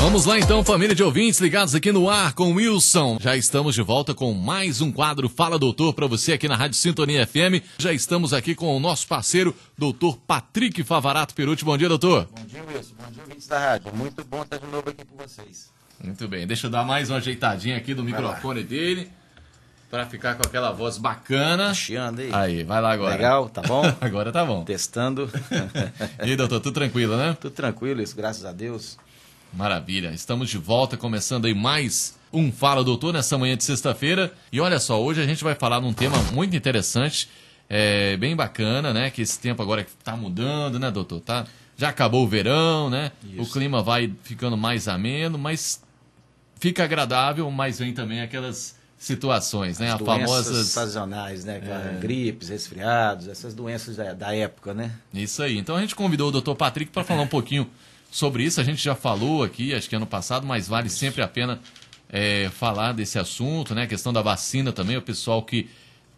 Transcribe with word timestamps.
Vamos 0.00 0.24
lá 0.24 0.38
então, 0.38 0.64
família 0.64 0.94
de 0.94 1.02
ouvintes 1.02 1.40
ligados 1.40 1.74
aqui 1.74 1.92
no 1.92 2.08
ar 2.08 2.32
com 2.32 2.52
o 2.52 2.54
Wilson. 2.54 3.18
Já 3.20 3.36
estamos 3.36 3.74
de 3.74 3.82
volta 3.82 4.14
com 4.14 4.32
mais 4.32 4.80
um 4.80 4.90
quadro 4.90 5.28
Fala 5.28 5.58
Doutor 5.58 5.92
para 5.92 6.06
você 6.06 6.32
aqui 6.32 6.48
na 6.48 6.56
Rádio 6.56 6.78
Sintonia 6.78 7.26
FM. 7.26 7.62
Já 7.76 7.92
estamos 7.92 8.32
aqui 8.32 8.54
com 8.54 8.74
o 8.74 8.80
nosso 8.80 9.06
parceiro, 9.06 9.54
doutor 9.76 10.16
Patrick 10.16 10.82
Favarato 10.84 11.34
Perucci. 11.34 11.66
Bom 11.66 11.76
dia, 11.76 11.86
doutor. 11.86 12.26
Bom 12.34 12.46
dia, 12.46 12.64
Wilson. 12.64 12.94
Bom 12.98 13.10
dia, 13.12 13.22
ouvintes 13.24 13.46
da 13.46 13.58
rádio. 13.58 13.94
Muito 13.94 14.24
bom 14.24 14.40
estar 14.40 14.56
de 14.56 14.66
novo 14.68 14.88
aqui 14.88 15.04
com 15.04 15.16
vocês. 15.18 15.70
Muito 16.02 16.26
bem, 16.26 16.46
deixa 16.46 16.66
eu 16.66 16.70
dar 16.70 16.82
mais 16.82 17.10
uma 17.10 17.18
ajeitadinha 17.18 17.76
aqui 17.76 17.92
do 17.92 18.02
microfone 18.02 18.64
dele 18.64 19.10
para 19.90 20.06
ficar 20.06 20.34
com 20.34 20.42
aquela 20.42 20.72
voz 20.72 20.96
bacana. 20.96 21.74
Chiando 21.74 22.20
aí. 22.20 22.30
Aí, 22.32 22.64
vai 22.64 22.80
lá 22.80 22.90
agora. 22.90 23.16
Legal, 23.16 23.50
tá 23.50 23.60
bom? 23.60 23.82
agora 24.00 24.32
tá 24.32 24.46
bom. 24.46 24.64
Testando. 24.64 25.30
e 26.24 26.30
aí, 26.30 26.36
doutor, 26.36 26.58
tudo 26.60 26.72
tranquilo, 26.72 27.18
né? 27.18 27.36
Tudo 27.38 27.52
tranquilo, 27.52 28.00
isso, 28.00 28.16
graças 28.16 28.46
a 28.46 28.52
Deus. 28.52 28.96
Maravilha, 29.52 30.12
estamos 30.12 30.48
de 30.48 30.58
volta, 30.58 30.96
começando 30.96 31.46
aí 31.46 31.54
mais 31.54 32.16
um 32.32 32.52
Fala 32.52 32.84
Doutor 32.84 33.12
nessa 33.12 33.36
manhã 33.36 33.56
de 33.56 33.64
sexta-feira. 33.64 34.32
E 34.52 34.60
olha 34.60 34.78
só, 34.78 35.02
hoje 35.02 35.20
a 35.20 35.26
gente 35.26 35.42
vai 35.42 35.56
falar 35.56 35.80
num 35.80 35.92
tema 35.92 36.16
muito 36.32 36.54
interessante, 36.54 37.28
é, 37.68 38.16
bem 38.16 38.36
bacana, 38.36 38.94
né? 38.94 39.10
Que 39.10 39.22
esse 39.22 39.40
tempo 39.40 39.60
agora 39.60 39.80
está 39.80 40.16
mudando, 40.16 40.78
né, 40.78 40.88
doutor? 40.88 41.20
Tá, 41.20 41.46
já 41.76 41.88
acabou 41.88 42.24
o 42.24 42.28
verão, 42.28 42.88
né? 42.88 43.10
Isso. 43.24 43.42
O 43.42 43.52
clima 43.52 43.82
vai 43.82 44.12
ficando 44.22 44.56
mais 44.56 44.86
ameno, 44.86 45.36
mas 45.36 45.82
fica 46.60 46.84
agradável, 46.84 47.50
mas 47.50 47.80
vem 47.80 47.92
também 47.92 48.20
aquelas 48.20 48.76
situações, 48.96 49.80
né? 49.80 49.92
As 49.92 50.00
famosas 50.00 50.68
sazonais, 50.68 51.44
né? 51.44 51.60
É... 51.60 51.98
Gripes, 51.98 52.50
resfriados, 52.50 53.26
essas 53.26 53.52
doenças 53.52 53.96
da, 53.96 54.12
da 54.12 54.32
época, 54.32 54.72
né? 54.72 54.92
Isso 55.12 55.42
aí. 55.42 55.58
Então 55.58 55.74
a 55.74 55.80
gente 55.80 55.96
convidou 55.96 56.28
o 56.28 56.32
doutor 56.32 56.54
Patrick 56.54 56.92
para 56.92 57.02
falar 57.02 57.22
um 57.22 57.26
pouquinho 57.26 57.68
sobre 58.10 58.42
isso. 58.42 58.60
A 58.60 58.64
gente 58.64 58.82
já 58.82 58.94
falou 58.94 59.42
aqui, 59.42 59.74
acho 59.74 59.88
que 59.88 59.96
ano 59.96 60.06
passado, 60.06 60.46
mas 60.46 60.68
vale 60.68 60.88
sempre 60.88 61.22
a 61.22 61.28
pena 61.28 61.60
é, 62.08 62.50
falar 62.50 62.92
desse 62.92 63.18
assunto, 63.18 63.74
né? 63.74 63.84
A 63.84 63.86
questão 63.86 64.12
da 64.12 64.22
vacina 64.22 64.72
também, 64.72 64.96
o 64.96 65.02
pessoal 65.02 65.42
que 65.42 65.68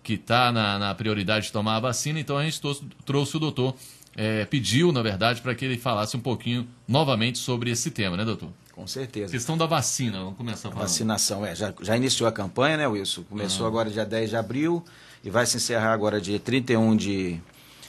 que 0.02 0.14
está 0.14 0.50
na, 0.50 0.78
na, 0.78 0.94
prioridade 0.94 1.46
de 1.46 1.52
tomar 1.52 1.76
a 1.76 1.80
vacina, 1.80 2.18
então 2.18 2.36
a 2.36 2.44
gente 2.44 2.60
trouxe, 2.60 2.84
trouxe 3.04 3.36
o 3.36 3.40
doutor, 3.40 3.74
é, 4.16 4.44
pediu, 4.44 4.92
na 4.92 5.00
verdade, 5.00 5.40
para 5.40 5.54
que 5.54 5.64
ele 5.64 5.78
falasse 5.78 6.16
um 6.16 6.20
pouquinho 6.20 6.66
novamente 6.88 7.38
sobre 7.38 7.70
esse 7.70 7.90
tema, 7.90 8.16
né, 8.16 8.24
doutor? 8.24 8.50
Com 8.72 8.86
certeza. 8.86 9.30
Questão 9.30 9.56
da 9.56 9.66
vacina, 9.66 10.18
vamos 10.18 10.36
começar 10.36 10.68
a 10.68 10.72
falar. 10.72 10.84
Vacinação, 10.86 11.46
é. 11.46 11.54
Já, 11.54 11.72
já 11.80 11.96
iniciou 11.96 12.28
a 12.28 12.32
campanha, 12.32 12.78
né, 12.78 12.86
Wilson? 12.86 13.22
Começou 13.24 13.64
ah. 13.64 13.68
agora 13.68 13.90
dia 13.90 14.04
10 14.04 14.30
de 14.30 14.36
abril 14.36 14.84
e 15.22 15.30
vai 15.30 15.46
se 15.46 15.56
encerrar 15.56 15.92
agora 15.92 16.20
dia 16.20 16.40
31 16.40 16.96
de, 16.96 17.40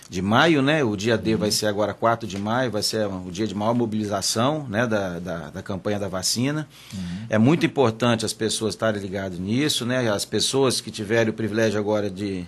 de 0.09 0.22
maio, 0.22 0.62
né? 0.62 0.84
O 0.84 0.96
dia 0.96 1.18
D 1.18 1.36
vai 1.36 1.50
ser 1.52 1.68
agora 1.68 1.94
4 1.94 2.28
de 2.28 2.38
maio, 2.38 2.70
vai 2.70 2.84
ser 2.84 3.08
o 3.08 3.32
dia 3.32 3.48
de 3.48 3.56
maior 3.56 3.73
mobilização 3.73 4.68
né? 4.70 4.86
da, 4.86 5.20
da, 5.20 5.38
da 5.50 5.62
campanha 5.62 6.00
da 6.00 6.08
vacina. 6.08 6.68
Uhum. 6.94 7.26
É 7.30 7.38
muito 7.38 7.66
importante 7.66 8.26
as 8.26 8.34
pessoas 8.34 8.73
estarem 8.73 9.02
ligadas 9.02 9.40
nisso, 9.40 9.86
né? 9.86 10.10
As 10.12 10.26
pessoas 10.26 10.82
que 10.82 10.92
tiverem 10.92 11.30
o 11.30 11.34
privilégio 11.34 11.80
agora 11.80 12.10
de 12.10 12.45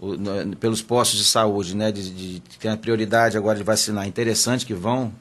no, 0.00 0.56
pelos 0.56 0.80
postos 0.82 1.18
de 1.18 1.24
saúde, 1.24 1.76
né? 1.76 1.92
De, 1.92 2.10
de, 2.10 2.38
de 2.38 2.58
ter 2.58 2.68
a 2.68 2.76
prioridade 2.76 3.36
agora 3.36 3.58
de 3.58 3.64
vacinar, 3.64 4.06
interessante 4.06 4.64
que 4.64 4.74
vão, 4.74 5.12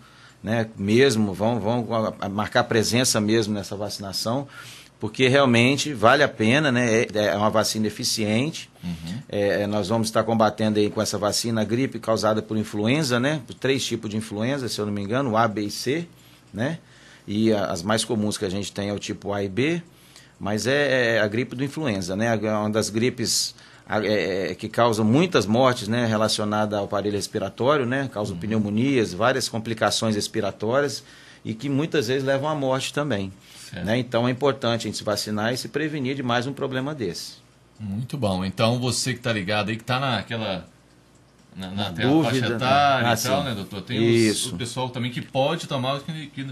né? 0.44 0.68
Mesmo, 0.78 1.34
vão, 1.34 1.60
vão 1.60 1.88
marcar 2.32 2.64
presença 2.64 3.20
mesmo 3.20 3.54
nessa 3.54 3.76
vacinação 3.76 4.48
porque 5.02 5.28
realmente 5.28 5.96
vale 5.96 6.22
a 6.22 6.28
pena, 6.28 6.72
né? 6.72 7.02
É, 7.02 7.08
é 7.16 7.36
uma 7.36 7.50
vacina 7.50 7.88
eficiente. 7.88 8.70
Uhum. 8.84 9.20
É, 9.28 9.64
é, 9.64 9.68
nós 9.68 9.90
vamos 9.90 10.10
estar 10.10 10.24
combatendo 10.24 10.78
aí 10.78 10.92
com 10.92 11.02
essa 11.02 11.18
vacina 11.18 11.62
a 11.62 11.64
gripe 11.64 11.98
causada 11.98 12.40
por 12.40 12.56
influenza, 12.56 13.20
né? 13.20 13.42
Por 13.48 13.56
três 13.56 13.84
tipos 13.84 14.12
de 14.12 14.18
influenza, 14.18 14.70
se 14.70 14.80
eu 14.80 14.86
não 14.86 14.94
me 14.94 15.02
engano, 15.02 15.36
A, 15.36 15.48
B 15.48 15.64
e 15.64 15.72
C, 15.72 16.08
né? 16.54 16.78
E 17.28 17.52
a, 17.52 17.66
as 17.66 17.82
mais 17.82 18.06
comuns 18.06 18.38
que 18.38 18.46
a 18.46 18.50
gente 18.50 18.72
tem 18.72 18.90
é 18.90 18.94
o 18.94 19.00
tipo 19.00 19.34
A 19.34 19.44
e 19.44 19.50
B, 19.50 19.82
mas 20.40 20.68
é, 20.68 21.16
é 21.16 21.20
a 21.20 21.28
gripe 21.28 21.56
do 21.56 21.64
influenza, 21.64 22.16
né? 22.16 22.40
É 22.40 22.52
uma 22.54 22.70
das 22.70 22.92
gripes 22.92 23.56
é, 23.90 24.54
que 24.54 24.70
causam 24.70 25.04
muitas 25.04 25.48
mortes, 25.48 25.88
né? 25.88 26.06
Relacionada 26.06 26.78
ao 26.78 26.86
aparelho 26.86 27.16
respiratório, 27.16 27.88
né? 27.88 28.08
Causam 28.14 28.36
uhum. 28.36 28.42
pneumonias, 28.42 29.16
várias 29.16 29.50
complicações 29.50 30.14
respiratórias 30.14 31.04
e 31.44 31.56
que 31.56 31.70
muitas 31.70 32.08
vezes 32.08 32.24
levam 32.24 32.48
à 32.48 32.54
morte 32.54 32.94
também. 32.94 33.34
Né? 33.74 33.98
Então 33.98 34.28
é 34.28 34.32
importante 34.32 34.82
a 34.82 34.84
gente 34.90 34.98
se 34.98 35.04
vacinar 35.04 35.54
e 35.54 35.58
se 35.58 35.70
prevenir 35.70 36.16
de 36.16 36.24
mais 36.24 36.48
um 36.48 36.54
problema 36.54 36.94
desse. 36.94 37.34
Muito 37.80 38.18
bom. 38.18 38.46
Então 38.46 38.80
você 38.80 39.14
que 39.14 39.20
está 39.20 39.34
ligado 39.34 39.70
aí, 39.70 39.76
que 39.76 39.84
está 39.84 40.00
naquela. 40.00 40.68
Na, 41.56 41.68
na, 41.68 41.76
na 41.76 41.90
dúvida, 41.90 42.24
faixa 42.24 42.54
etária 42.54 43.10
ah, 43.10 43.14
e 43.14 43.18
tal, 43.18 43.44
né, 43.44 43.54
doutor? 43.54 43.82
Tem 43.82 44.02
Isso. 44.02 44.48
Os, 44.48 44.54
o 44.54 44.58
pessoal 44.58 44.90
também 44.90 45.12
que 45.12 45.22
pode 45.22 45.68
tomar, 45.68 46.00
que, 46.00 46.28
que 46.28 46.48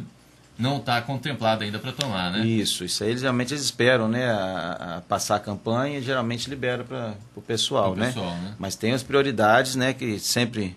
não 0.57 0.75
está 0.75 1.01
contemplado 1.01 1.63
ainda 1.63 1.79
para 1.79 1.93
tomar, 1.93 2.31
né? 2.31 2.45
Isso, 2.45 2.83
isso 2.83 3.01
aí 3.01 3.17
geralmente 3.17 3.53
eles 3.53 3.63
esperam, 3.63 4.09
né, 4.09 4.29
a, 4.29 4.97
a 4.97 5.01
passar 5.01 5.37
a 5.37 5.39
campanha 5.39 5.99
e 5.99 6.01
geralmente 6.01 6.49
libera 6.49 6.83
para 6.83 7.13
o 7.33 7.41
pessoal, 7.41 7.95
né? 7.95 8.07
pessoal, 8.07 8.35
né? 8.35 8.55
Mas 8.59 8.75
tem 8.75 8.91
as 8.91 9.01
prioridades, 9.01 9.77
né, 9.77 9.93
que 9.93 10.19
sempre 10.19 10.75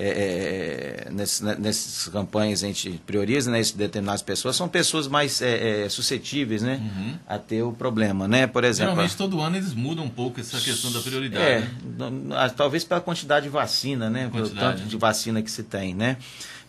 é, 0.00 0.06
é, 0.06 1.08
é 1.08 1.10
nessas, 1.10 1.40
né, 1.40 1.56
nessas 1.58 2.08
campanhas 2.08 2.62
a 2.62 2.68
gente 2.68 3.00
prioriza 3.04 3.50
né, 3.50 3.60
determinadas 3.74 4.22
pessoas, 4.22 4.54
são 4.54 4.68
pessoas 4.68 5.08
mais 5.08 5.42
é, 5.42 5.84
é, 5.84 5.88
suscetíveis 5.88 6.62
né, 6.62 6.80
uhum. 6.80 7.14
a 7.26 7.38
ter 7.38 7.62
o 7.62 7.72
problema. 7.72 8.28
Né? 8.28 8.46
Por 8.46 8.62
exemplo, 8.62 8.92
Geralmente 8.92 9.16
todo 9.16 9.40
ano 9.40 9.56
eles 9.56 9.74
mudam 9.74 10.04
um 10.04 10.10
pouco 10.10 10.40
essa 10.40 10.60
questão 10.60 10.92
da 10.92 11.00
prioridade. 11.00 11.44
É, 11.44 11.60
né? 11.60 12.52
talvez 12.56 12.84
pela 12.84 13.00
quantidade 13.00 13.44
de 13.44 13.50
vacina, 13.50 14.08
né? 14.08 14.30
Pelo 14.32 14.48
tanto 14.50 14.82
de 14.82 14.96
vacina 14.96 15.42
que 15.42 15.50
se 15.50 15.62
tem. 15.62 15.94
Né? 15.94 16.16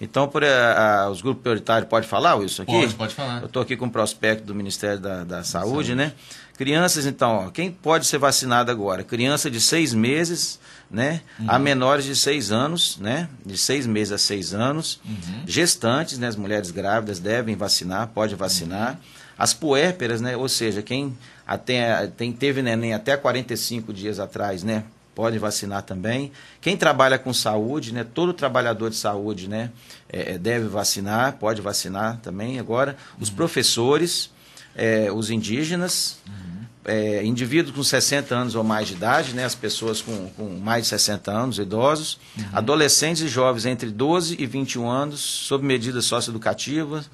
Então, 0.02 0.28
por, 0.28 0.44
a, 0.44 1.04
a, 1.04 1.10
os 1.10 1.22
grupos 1.22 1.42
prioritários, 1.42 1.90
pode 1.90 2.08
falar, 2.08 2.36
Wilson, 2.36 2.64
aqui? 2.64 2.72
Pode, 2.72 2.96
pode 2.96 3.16
falar. 3.16 3.42
Eu 3.42 3.48
estou 3.48 3.62
aqui 3.62 3.76
com 3.76 3.86
o 3.86 3.92
prospecto 3.92 4.46
do 4.46 4.56
Ministério 4.56 5.00
da, 5.00 5.24
da 5.24 5.44
Saúde, 5.44 5.70
Saúde, 5.70 5.96
né? 5.96 6.14
Crianças, 6.58 7.06
então, 7.06 7.48
ó, 7.48 7.50
quem 7.50 7.72
pode 7.72 8.06
ser 8.06 8.18
vacinado 8.18 8.70
agora? 8.70 9.04
Criança 9.04 9.50
de 9.50 9.62
seis 9.62 9.94
meses, 9.94 10.60
né? 10.92 11.22
Uhum. 11.40 11.46
A 11.50 11.60
menores 11.60 12.06
de 12.06 12.16
seis 12.16 12.52
anos, 12.52 12.98
né? 12.98 13.30
De 13.46 13.58
seis 13.58 13.86
meses 13.86 14.12
a 14.12 14.18
seis 14.18 14.54
anos. 14.54 15.00
Uhum. 15.06 15.44
Gestantes, 15.46 16.18
né? 16.18 16.28
As 16.28 16.36
mulheres 16.36 16.72
grávidas 16.72 17.20
devem 17.20 17.56
vacinar, 17.56 18.08
pode 18.08 18.36
vacinar. 18.36 18.92
Uhum. 18.92 18.98
As 19.38 19.54
puérperas, 19.54 20.20
né? 20.20 20.36
Ou 20.36 20.50
seja, 20.50 20.82
quem 20.82 21.18
até, 21.48 22.08
tem, 22.08 22.32
teve 22.32 22.62
neném 22.62 22.94
até 22.94 23.16
45 23.16 23.94
dias 23.94 24.20
atrás, 24.20 24.62
né? 24.62 24.84
Pode 25.20 25.38
vacinar 25.38 25.82
também. 25.82 26.32
Quem 26.62 26.78
trabalha 26.78 27.20
com 27.20 27.34
saúde, 27.34 27.94
né? 27.94 28.06
Todo 28.06 28.32
trabalhador 28.32 28.90
de 28.90 28.96
saúde, 28.96 29.50
né? 29.50 29.70
É, 30.08 30.36
é 30.36 30.38
deve 30.38 30.70
vacinar, 30.70 31.34
pode 31.34 31.62
vacinar 31.62 32.20
também. 32.22 32.58
Agora, 32.58 32.96
os 33.20 33.28
uhum. 33.28 33.36
professores, 33.36 34.32
é, 34.76 35.12
os 35.12 35.30
indígenas, 35.30 36.20
uhum 36.26 36.60
é, 36.86 37.24
indivíduos 37.24 37.76
com 37.76 37.84
60 37.84 38.34
anos 38.34 38.56
ou 38.56 38.64
mais 38.64 38.88
de 38.88 38.94
idade, 38.94 39.34
né, 39.34 39.46
as 39.46 39.56
pessoas 39.56 40.02
com, 40.02 40.30
com 40.30 40.58
mais 40.58 40.84
de 40.84 40.90
60 40.90 41.32
anos, 41.32 41.60
idosos, 41.60 42.20
uhum. 42.38 42.46
adolescentes 42.54 43.22
e 43.22 43.28
jovens 43.28 43.66
entre 43.66 43.90
12 43.90 44.36
e 44.40 44.46
21 44.46 44.90
anos, 44.90 45.20
sob 45.20 45.66
medidas 45.66 46.06
socioeducativas, 46.06 47.10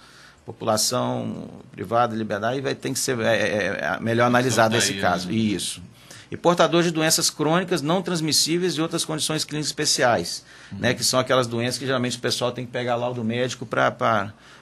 população 0.46 1.50
privada, 1.72 2.16
liberdade, 2.16 2.62
vai 2.62 2.76
ter 2.76 2.92
que 2.92 3.00
ser 3.00 3.20
é, 3.20 3.36
é, 3.36 3.66
é 3.82 4.00
melhor 4.00 4.28
analisado 4.28 4.78
esse 4.78 4.94
caso. 4.94 5.28
Né? 5.28 5.34
Isso. 5.34 5.82
E 6.32 6.38
portadores 6.38 6.88
de 6.88 6.92
doenças 6.92 7.30
crônicas 7.30 7.82
não 7.82 8.02
transmissíveis 8.02 8.74
e 8.74 8.82
outras 8.82 9.06
condições 9.06 9.44
clínicas 9.44 9.68
especiais, 9.68 10.44
uhum. 10.72 10.80
né, 10.80 10.94
que 10.94 11.04
são 11.04 11.20
aquelas 11.20 11.48
doenças 11.48 11.78
que 11.78 11.86
geralmente 11.86 12.18
o 12.18 12.22
pessoal 12.22 12.52
tem 12.52 12.66
que 12.66 12.72
pegar 12.72 12.96
lá 12.96 13.10
do 13.12 13.24
médico 13.24 13.66
para 13.66 13.92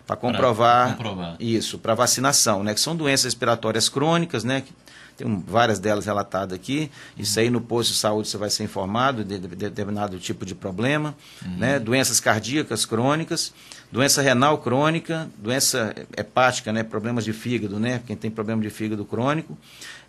para 0.06 0.18
comprovar, 0.18 0.98
comprovar, 0.98 1.36
isso, 1.40 1.78
para 1.78 1.96
vacinação, 1.96 2.62
né? 2.62 2.74
Que 2.74 2.80
são 2.80 2.94
doenças 2.94 3.24
respiratórias 3.24 3.88
crônicas, 3.88 4.44
né? 4.44 4.62
Que 4.62 4.74
tem 5.16 5.44
várias 5.48 5.80
delas 5.80 6.06
relatadas 6.06 6.54
aqui. 6.56 6.90
Isso 7.18 7.40
aí 7.40 7.50
no 7.50 7.62
posto 7.62 7.92
de 7.92 7.98
saúde 7.98 8.28
você 8.28 8.38
vai 8.38 8.50
ser 8.50 8.64
informado 8.64 9.24
de, 9.24 9.38
determinado 9.38 10.18
tipo 10.18 10.46
de 10.46 10.56
problema. 10.56 11.16
Uhum. 11.46 11.58
Né? 11.58 11.80
Doenças 11.80 12.20
cardíacas 12.20 12.86
crônicas, 12.86 13.54
doença 13.92 14.22
renal 14.22 14.58
crônica, 14.58 15.30
doença 15.38 15.94
hepática, 16.18 16.74
né? 16.74 16.84
problemas 16.84 17.24
de 17.24 17.34
fígado, 17.34 17.80
né? 17.80 18.02
quem 18.06 18.16
tem 18.16 18.32
problema 18.32 18.62
de 18.62 18.70
fígado 18.70 19.06
crônico. 19.06 19.58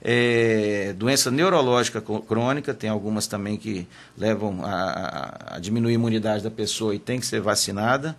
É, 0.03 0.95
doença 0.97 1.31
neurológica 1.31 2.01
crônica, 2.01 2.75
tem 2.75 2.91
algumas 2.91 3.27
também 3.27 3.57
que 3.57 3.87
levam 4.17 4.65
a, 4.65 5.55
a 5.57 5.59
diminuir 5.59 5.93
a 5.93 5.95
imunidade 5.95 6.43
da 6.43 6.51
pessoa 6.51 6.95
e 6.95 6.99
tem 6.99 7.21
que 7.21 7.27
ser 7.27 7.41
vacinada. 7.41 8.17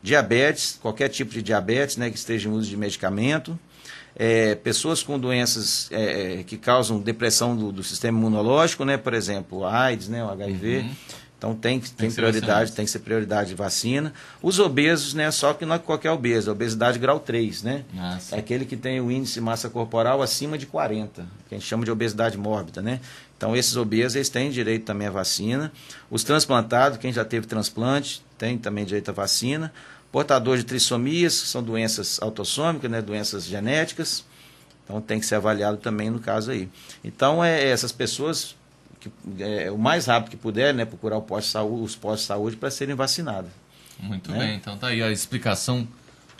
Diabetes, 0.00 0.78
qualquer 0.80 1.08
tipo 1.08 1.32
de 1.32 1.42
diabetes 1.42 1.96
né, 1.96 2.08
que 2.10 2.16
esteja 2.16 2.48
em 2.48 2.52
uso 2.52 2.68
de 2.68 2.76
medicamento 2.76 3.58
é, 4.18 4.56
pessoas 4.56 5.02
com 5.02 5.18
doenças 5.18 5.88
é, 5.92 6.40
é, 6.40 6.42
que 6.42 6.56
causam 6.56 6.98
depressão 6.98 7.56
do, 7.56 7.70
do, 7.70 7.84
sistema 7.84 8.18
imunológico, 8.18 8.84
né? 8.84 8.96
Por 8.96 9.14
exemplo, 9.14 9.64
a 9.64 9.82
AIDS, 9.82 10.08
né? 10.08 10.24
O 10.24 10.28
HIV. 10.30 10.78
Uhum. 10.78 10.90
Então 11.38 11.54
tem, 11.54 11.78
tem, 11.78 11.90
tem 11.96 12.10
prioridade, 12.10 12.72
tem 12.72 12.84
que 12.84 12.90
ser 12.90 12.98
prioridade 12.98 13.50
de 13.50 13.54
vacina. 13.54 14.12
Os 14.42 14.58
obesos, 14.58 15.14
né? 15.14 15.30
Só 15.30 15.54
que 15.54 15.64
não 15.64 15.76
é 15.76 15.78
qualquer 15.78 16.10
obeso, 16.10 16.50
é 16.50 16.52
obesidade 16.52 16.98
grau 16.98 17.20
3, 17.20 17.62
né? 17.62 17.84
Nossa. 17.94 18.34
É 18.34 18.40
aquele 18.40 18.64
que 18.64 18.76
tem 18.76 19.00
o 19.00 19.08
índice 19.08 19.34
de 19.34 19.40
massa 19.40 19.70
corporal 19.70 20.20
acima 20.20 20.58
de 20.58 20.66
40, 20.66 21.24
que 21.48 21.54
a 21.54 21.58
gente 21.58 21.68
chama 21.68 21.84
de 21.84 21.92
obesidade 21.92 22.36
mórbida, 22.36 22.82
né? 22.82 22.98
Então 23.36 23.54
esses 23.54 23.76
obesos, 23.76 24.16
eles 24.16 24.28
têm 24.28 24.50
direito 24.50 24.84
também 24.84 25.06
à 25.06 25.12
vacina. 25.12 25.70
Os 26.10 26.24
transplantados, 26.24 26.98
quem 26.98 27.12
já 27.12 27.24
teve 27.24 27.46
transplante, 27.46 28.20
tem 28.36 28.58
também 28.58 28.84
direito 28.84 29.10
à 29.10 29.12
vacina. 29.12 29.72
Portador 30.10 30.56
de 30.56 30.64
trissomias, 30.64 31.40
que 31.40 31.48
são 31.48 31.62
doenças 31.62 32.18
autossômicas, 32.20 32.90
né, 32.90 33.02
doenças 33.02 33.44
genéticas. 33.44 34.24
Então 34.84 35.00
tem 35.00 35.20
que 35.20 35.26
ser 35.26 35.34
avaliado 35.34 35.76
também 35.76 36.10
no 36.10 36.18
caso 36.18 36.50
aí. 36.50 36.68
Então 37.04 37.44
é 37.44 37.68
essas 37.68 37.92
pessoas 37.92 38.56
que, 38.98 39.10
é, 39.38 39.70
o 39.70 39.78
mais 39.78 40.06
rápido 40.06 40.30
que 40.30 40.36
puder, 40.36 40.74
né, 40.74 40.84
procurar 40.84 41.18
o 41.18 41.22
posto 41.22 41.50
-saúde, 41.50 41.84
os 41.84 41.94
postos 41.94 42.22
de 42.22 42.26
saúde 42.26 42.56
para 42.56 42.70
serem 42.70 42.94
vacinados. 42.94 43.50
Muito 44.00 44.30
né? 44.30 44.38
bem, 44.38 44.56
então 44.56 44.76
tá 44.76 44.88
aí 44.88 45.02
a 45.02 45.10
explicação 45.10 45.86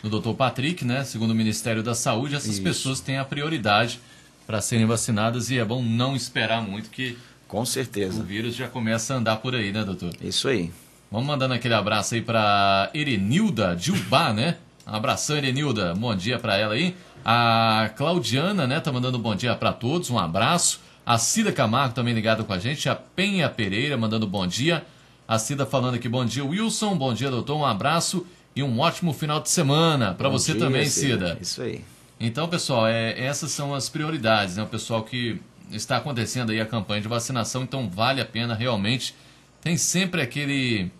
do 0.01 0.19
Dr. 0.19 0.33
Patrick, 0.33 0.85
né? 0.85 1.03
Segundo 1.03 1.31
o 1.31 1.35
Ministério 1.35 1.83
da 1.83 1.93
Saúde, 1.93 2.35
essas 2.35 2.53
Isso. 2.53 2.63
pessoas 2.63 3.01
têm 3.01 3.17
a 3.17 3.25
prioridade 3.25 3.99
para 4.47 4.61
serem 4.61 4.85
vacinadas 4.85 5.51
e 5.51 5.59
é 5.59 5.65
bom 5.65 5.83
não 5.83 6.15
esperar 6.15 6.61
muito 6.61 6.89
que 6.89 7.17
com 7.47 7.65
certeza 7.65 8.21
o 8.21 8.23
vírus 8.23 8.55
já 8.55 8.67
começa 8.67 9.13
a 9.13 9.17
andar 9.17 9.37
por 9.37 9.53
aí, 9.53 9.71
né, 9.71 9.83
doutor? 9.83 10.13
Isso 10.21 10.47
aí. 10.47 10.71
Vamos 11.11 11.25
mandando 11.25 11.55
aquele 11.55 11.73
abraço 11.73 12.13
aí 12.13 12.21
para 12.21 12.91
Erenilda 12.93 13.75
Dilbá, 13.75 14.31
né? 14.31 14.57
Um 14.85 14.93
abração, 14.93 15.37
Erenilda. 15.37 15.95
Bom 15.95 16.15
dia 16.15 16.37
para 16.37 16.55
ela 16.55 16.75
aí. 16.75 16.95
A 17.25 17.89
Claudiana, 17.97 18.67
né, 18.67 18.79
tá 18.79 18.91
mandando 18.91 19.17
bom 19.17 19.35
dia 19.35 19.55
para 19.55 19.73
todos. 19.73 20.11
Um 20.11 20.19
abraço. 20.19 20.79
A 21.03 21.17
Cida 21.17 21.51
Camargo 21.51 21.95
também 21.95 22.13
ligada 22.13 22.43
com 22.43 22.53
a 22.53 22.59
gente. 22.59 22.87
A 22.87 22.95
Penha 22.95 23.49
Pereira 23.49 23.97
mandando 23.97 24.27
bom 24.27 24.45
dia. 24.45 24.85
A 25.27 25.39
Cida 25.39 25.65
falando 25.65 25.95
aqui 25.95 26.07
bom 26.07 26.23
dia, 26.23 26.45
Wilson. 26.45 26.95
Bom 26.95 27.11
dia, 27.11 27.31
doutor. 27.31 27.57
Um 27.57 27.65
abraço 27.65 28.25
e 28.55 28.61
um 28.61 28.79
ótimo 28.79 29.11
final 29.11 29.39
de 29.39 29.49
semana 29.49 30.13
para 30.13 30.29
você 30.29 30.51
dia, 30.51 30.61
também, 30.61 30.85
Cida. 30.85 31.39
Isso 31.41 31.63
aí. 31.63 31.83
Então, 32.19 32.47
pessoal, 32.47 32.87
é, 32.87 33.19
essas 33.19 33.49
são 33.49 33.73
as 33.73 33.89
prioridades, 33.89 34.57
né? 34.57 34.63
O 34.63 34.67
pessoal 34.67 35.01
que 35.01 35.41
está 35.71 35.97
acontecendo 35.97 36.51
aí 36.51 36.61
a 36.61 36.65
campanha 36.67 37.01
de 37.01 37.07
vacinação, 37.07 37.63
então 37.63 37.89
vale 37.89 38.21
a 38.21 38.25
pena 38.25 38.53
realmente. 38.53 39.15
Tem 39.61 39.75
sempre 39.75 40.21
aquele 40.21 40.91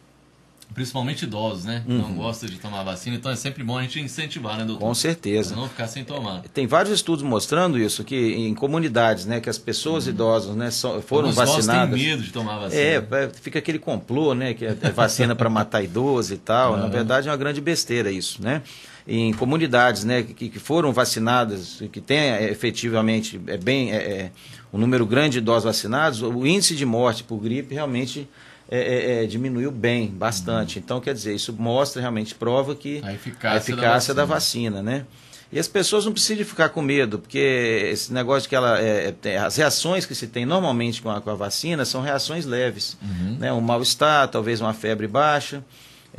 Principalmente 0.73 1.23
idosos, 1.23 1.65
né? 1.65 1.83
Uhum. 1.87 1.97
Não 1.97 2.13
gosta 2.13 2.47
de 2.47 2.57
tomar 2.57 2.83
vacina, 2.83 3.15
então 3.15 3.31
é 3.31 3.35
sempre 3.35 3.63
bom 3.63 3.77
a 3.77 3.81
gente 3.81 3.99
incentivar, 3.99 4.55
né, 4.57 4.63
doutor? 4.63 4.85
Com 4.85 4.93
certeza. 4.93 5.53
Pra 5.53 5.61
não 5.61 5.69
ficar 5.69 5.87
sem 5.87 6.03
tomar. 6.03 6.43
Tem 6.53 6.67
vários 6.67 6.93
estudos 6.93 7.23
mostrando 7.23 7.77
isso, 7.77 8.03
que 8.03 8.15
em 8.15 8.53
comunidades, 8.53 9.25
né, 9.25 9.39
que 9.39 9.49
as 9.49 9.57
pessoas 9.57 10.05
uhum. 10.05 10.11
idosas, 10.11 10.55
né, 10.55 10.69
foram 11.01 11.29
Alguns 11.29 11.35
vacinadas. 11.35 11.99
têm 11.99 12.09
medo 12.09 12.21
de 12.21 12.31
tomar 12.31 12.59
vacina. 12.59 12.81
É, 12.81 12.95
é, 12.97 13.29
fica 13.41 13.57
aquele 13.57 13.79
complô, 13.79 14.35
né, 14.35 14.53
que 14.53 14.63
é, 14.63 14.77
é 14.79 14.91
vacina 14.91 15.35
para 15.35 15.49
matar 15.49 15.83
idoso 15.83 16.33
e 16.35 16.37
tal. 16.37 16.73
Uhum. 16.73 16.79
Na 16.79 16.87
verdade 16.87 17.27
é 17.27 17.31
uma 17.31 17.37
grande 17.37 17.59
besteira 17.59 18.11
isso, 18.11 18.41
né? 18.41 18.61
Em 19.07 19.33
comunidades, 19.33 20.03
né, 20.03 20.21
que, 20.21 20.49
que 20.49 20.59
foram 20.59 20.93
vacinadas, 20.93 21.81
que 21.91 21.99
tem 21.99 22.19
é, 22.19 22.51
efetivamente 22.51 23.41
é 23.47 23.57
bem 23.57 23.91
é, 23.91 23.95
é, 23.95 24.31
um 24.71 24.77
número 24.77 25.03
grande 25.03 25.31
de 25.31 25.37
idosos 25.39 25.63
vacinados, 25.63 26.21
o 26.21 26.45
índice 26.45 26.75
de 26.75 26.85
morte 26.85 27.23
por 27.23 27.39
gripe 27.39 27.73
realmente 27.73 28.29
é, 28.69 28.79
é, 28.79 29.23
é, 29.23 29.25
diminuiu 29.25 29.71
bem, 29.71 30.07
bastante. 30.07 30.77
Uhum. 30.77 30.83
Então, 30.85 31.01
quer 31.01 31.13
dizer, 31.13 31.33
isso 31.33 31.51
mostra 31.53 31.99
realmente, 32.01 32.35
prova 32.35 32.75
que 32.75 33.01
a 33.03 33.13
eficácia, 33.13 33.57
a 33.57 33.57
eficácia 33.57 34.13
da, 34.13 34.25
vacina. 34.25 34.77
da, 34.77 34.81
vacina. 34.81 34.99
né? 34.99 35.05
E 35.51 35.57
as 35.57 35.67
pessoas 35.67 36.05
não 36.05 36.11
precisam 36.11 36.45
ficar 36.45 36.69
com 36.69 36.81
medo, 36.81 37.17
porque 37.17 37.89
esse 37.91 38.13
negócio 38.13 38.47
que 38.47 38.55
ela. 38.55 38.79
É, 38.79 39.13
é 39.23 39.37
as 39.39 39.55
reações 39.55 40.05
que 40.05 40.13
se 40.13 40.27
tem 40.27 40.45
normalmente 40.45 41.01
com 41.01 41.09
a, 41.09 41.19
com 41.19 41.31
a 41.31 41.35
vacina 41.35 41.83
são 41.85 42.01
reações 42.01 42.45
leves. 42.45 42.95
Uhum. 43.01 43.37
Né? 43.39 43.51
Um 43.51 43.61
mal-estar, 43.61 44.27
talvez 44.27 44.61
uma 44.61 44.73
febre 44.73 45.07
baixa 45.07 45.63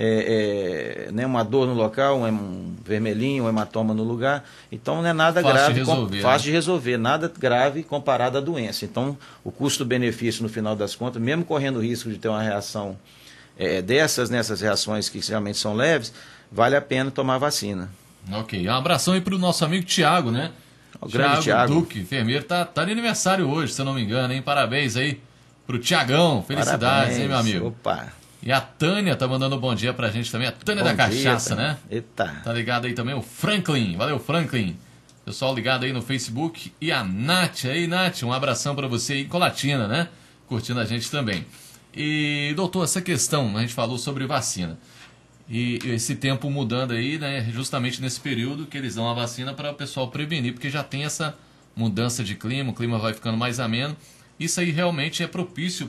é, 0.02 1.08
é, 1.08 1.12
né, 1.12 1.26
uma 1.26 1.44
dor 1.44 1.66
no 1.66 1.74
local, 1.74 2.22
um 2.22 2.74
vermelhinho, 2.82 3.44
um 3.44 3.48
hematoma 3.50 3.92
no 3.92 4.02
lugar. 4.02 4.42
Então 4.72 5.02
não 5.02 5.06
é 5.06 5.12
nada 5.12 5.42
fácil 5.42 5.54
grave, 5.54 5.74
de 5.74 5.78
resolver, 5.80 6.16
com, 6.16 6.22
fácil 6.22 6.38
né? 6.38 6.44
de 6.44 6.50
resolver, 6.52 6.96
nada 6.96 7.32
grave 7.38 7.82
comparado 7.82 8.38
à 8.38 8.40
doença. 8.40 8.86
Então 8.86 9.14
o 9.44 9.52
custo-benefício 9.52 10.42
no 10.42 10.48
final 10.48 10.74
das 10.74 10.94
contas, 10.94 11.20
mesmo 11.20 11.44
correndo 11.44 11.76
o 11.76 11.82
risco 11.82 12.08
de 12.08 12.16
ter 12.16 12.28
uma 12.28 12.40
reação 12.40 12.96
é, 13.58 13.82
dessas, 13.82 14.30
nessas 14.30 14.62
reações 14.62 15.10
que 15.10 15.20
geralmente 15.20 15.58
são 15.58 15.74
leves, 15.74 16.14
vale 16.50 16.76
a 16.76 16.80
pena 16.80 17.10
tomar 17.10 17.36
vacina. 17.36 17.90
Ok, 18.32 18.66
um 18.66 18.72
abração 18.72 19.12
aí 19.12 19.20
para 19.20 19.34
o 19.34 19.38
nosso 19.38 19.66
amigo 19.66 19.84
Tiago, 19.84 20.30
né? 20.30 20.50
O 20.98 21.10
grande 21.10 21.42
Tiago 21.42 21.74
Duque, 21.74 22.00
enfermeiro, 22.00 22.44
tá, 22.44 22.64
tá 22.64 22.86
de 22.86 22.92
aniversário 22.92 23.46
hoje, 23.46 23.74
se 23.74 23.80
eu 23.82 23.84
não 23.84 23.92
me 23.92 24.02
engano, 24.02 24.32
hein? 24.32 24.40
Parabéns 24.40 24.96
aí 24.96 25.20
pro 25.66 25.78
Tiagão, 25.78 26.42
felicidades, 26.42 26.80
Parabéns. 26.80 27.18
hein, 27.18 27.28
meu 27.28 27.36
amigo? 27.36 27.66
Opa! 27.68 28.19
E 28.42 28.50
a 28.50 28.60
Tânia 28.60 29.14
tá 29.14 29.28
mandando 29.28 29.56
um 29.56 29.58
bom 29.58 29.74
dia 29.74 29.92
pra 29.92 30.10
gente 30.10 30.30
também. 30.32 30.48
A 30.48 30.52
Tânia 30.52 30.82
bom 30.82 30.90
da 30.90 30.96
Cachaça, 30.96 31.54
dia, 31.54 31.64
né? 31.64 31.76
Eita. 31.90 32.26
Tá 32.42 32.52
ligado 32.52 32.86
aí 32.86 32.94
também 32.94 33.14
o 33.14 33.20
Franklin. 33.20 33.96
Valeu, 33.96 34.18
Franklin. 34.18 34.76
Pessoal 35.24 35.54
ligado 35.54 35.84
aí 35.84 35.92
no 35.92 36.00
Facebook. 36.00 36.72
E 36.80 36.90
a 36.90 37.04
Nath 37.04 37.66
aí, 37.66 37.86
Nath, 37.86 38.22
um 38.22 38.32
abração 38.32 38.74
para 38.74 38.88
você 38.88 39.12
aí, 39.12 39.24
Colatina, 39.26 39.86
né? 39.86 40.08
Curtindo 40.48 40.80
a 40.80 40.86
gente 40.86 41.10
também. 41.10 41.44
E, 41.94 42.52
doutor, 42.56 42.84
essa 42.84 43.02
questão, 43.02 43.56
a 43.56 43.60
gente 43.60 43.74
falou 43.74 43.98
sobre 43.98 44.26
vacina. 44.26 44.78
E 45.48 45.78
esse 45.84 46.14
tempo 46.14 46.48
mudando 46.48 46.92
aí, 46.92 47.18
né? 47.18 47.46
Justamente 47.52 48.00
nesse 48.00 48.20
período 48.20 48.66
que 48.66 48.78
eles 48.78 48.94
dão 48.94 49.08
a 49.10 49.12
vacina 49.12 49.52
para 49.52 49.70
o 49.70 49.74
pessoal 49.74 50.08
prevenir, 50.08 50.54
porque 50.54 50.70
já 50.70 50.82
tem 50.82 51.04
essa 51.04 51.36
mudança 51.76 52.24
de 52.24 52.34
clima, 52.34 52.70
o 52.70 52.74
clima 52.74 52.98
vai 52.98 53.12
ficando 53.12 53.36
mais 53.36 53.60
ameno 53.60 53.96
isso 54.40 54.58
aí 54.58 54.70
realmente 54.70 55.22
é 55.22 55.26
propício 55.26 55.86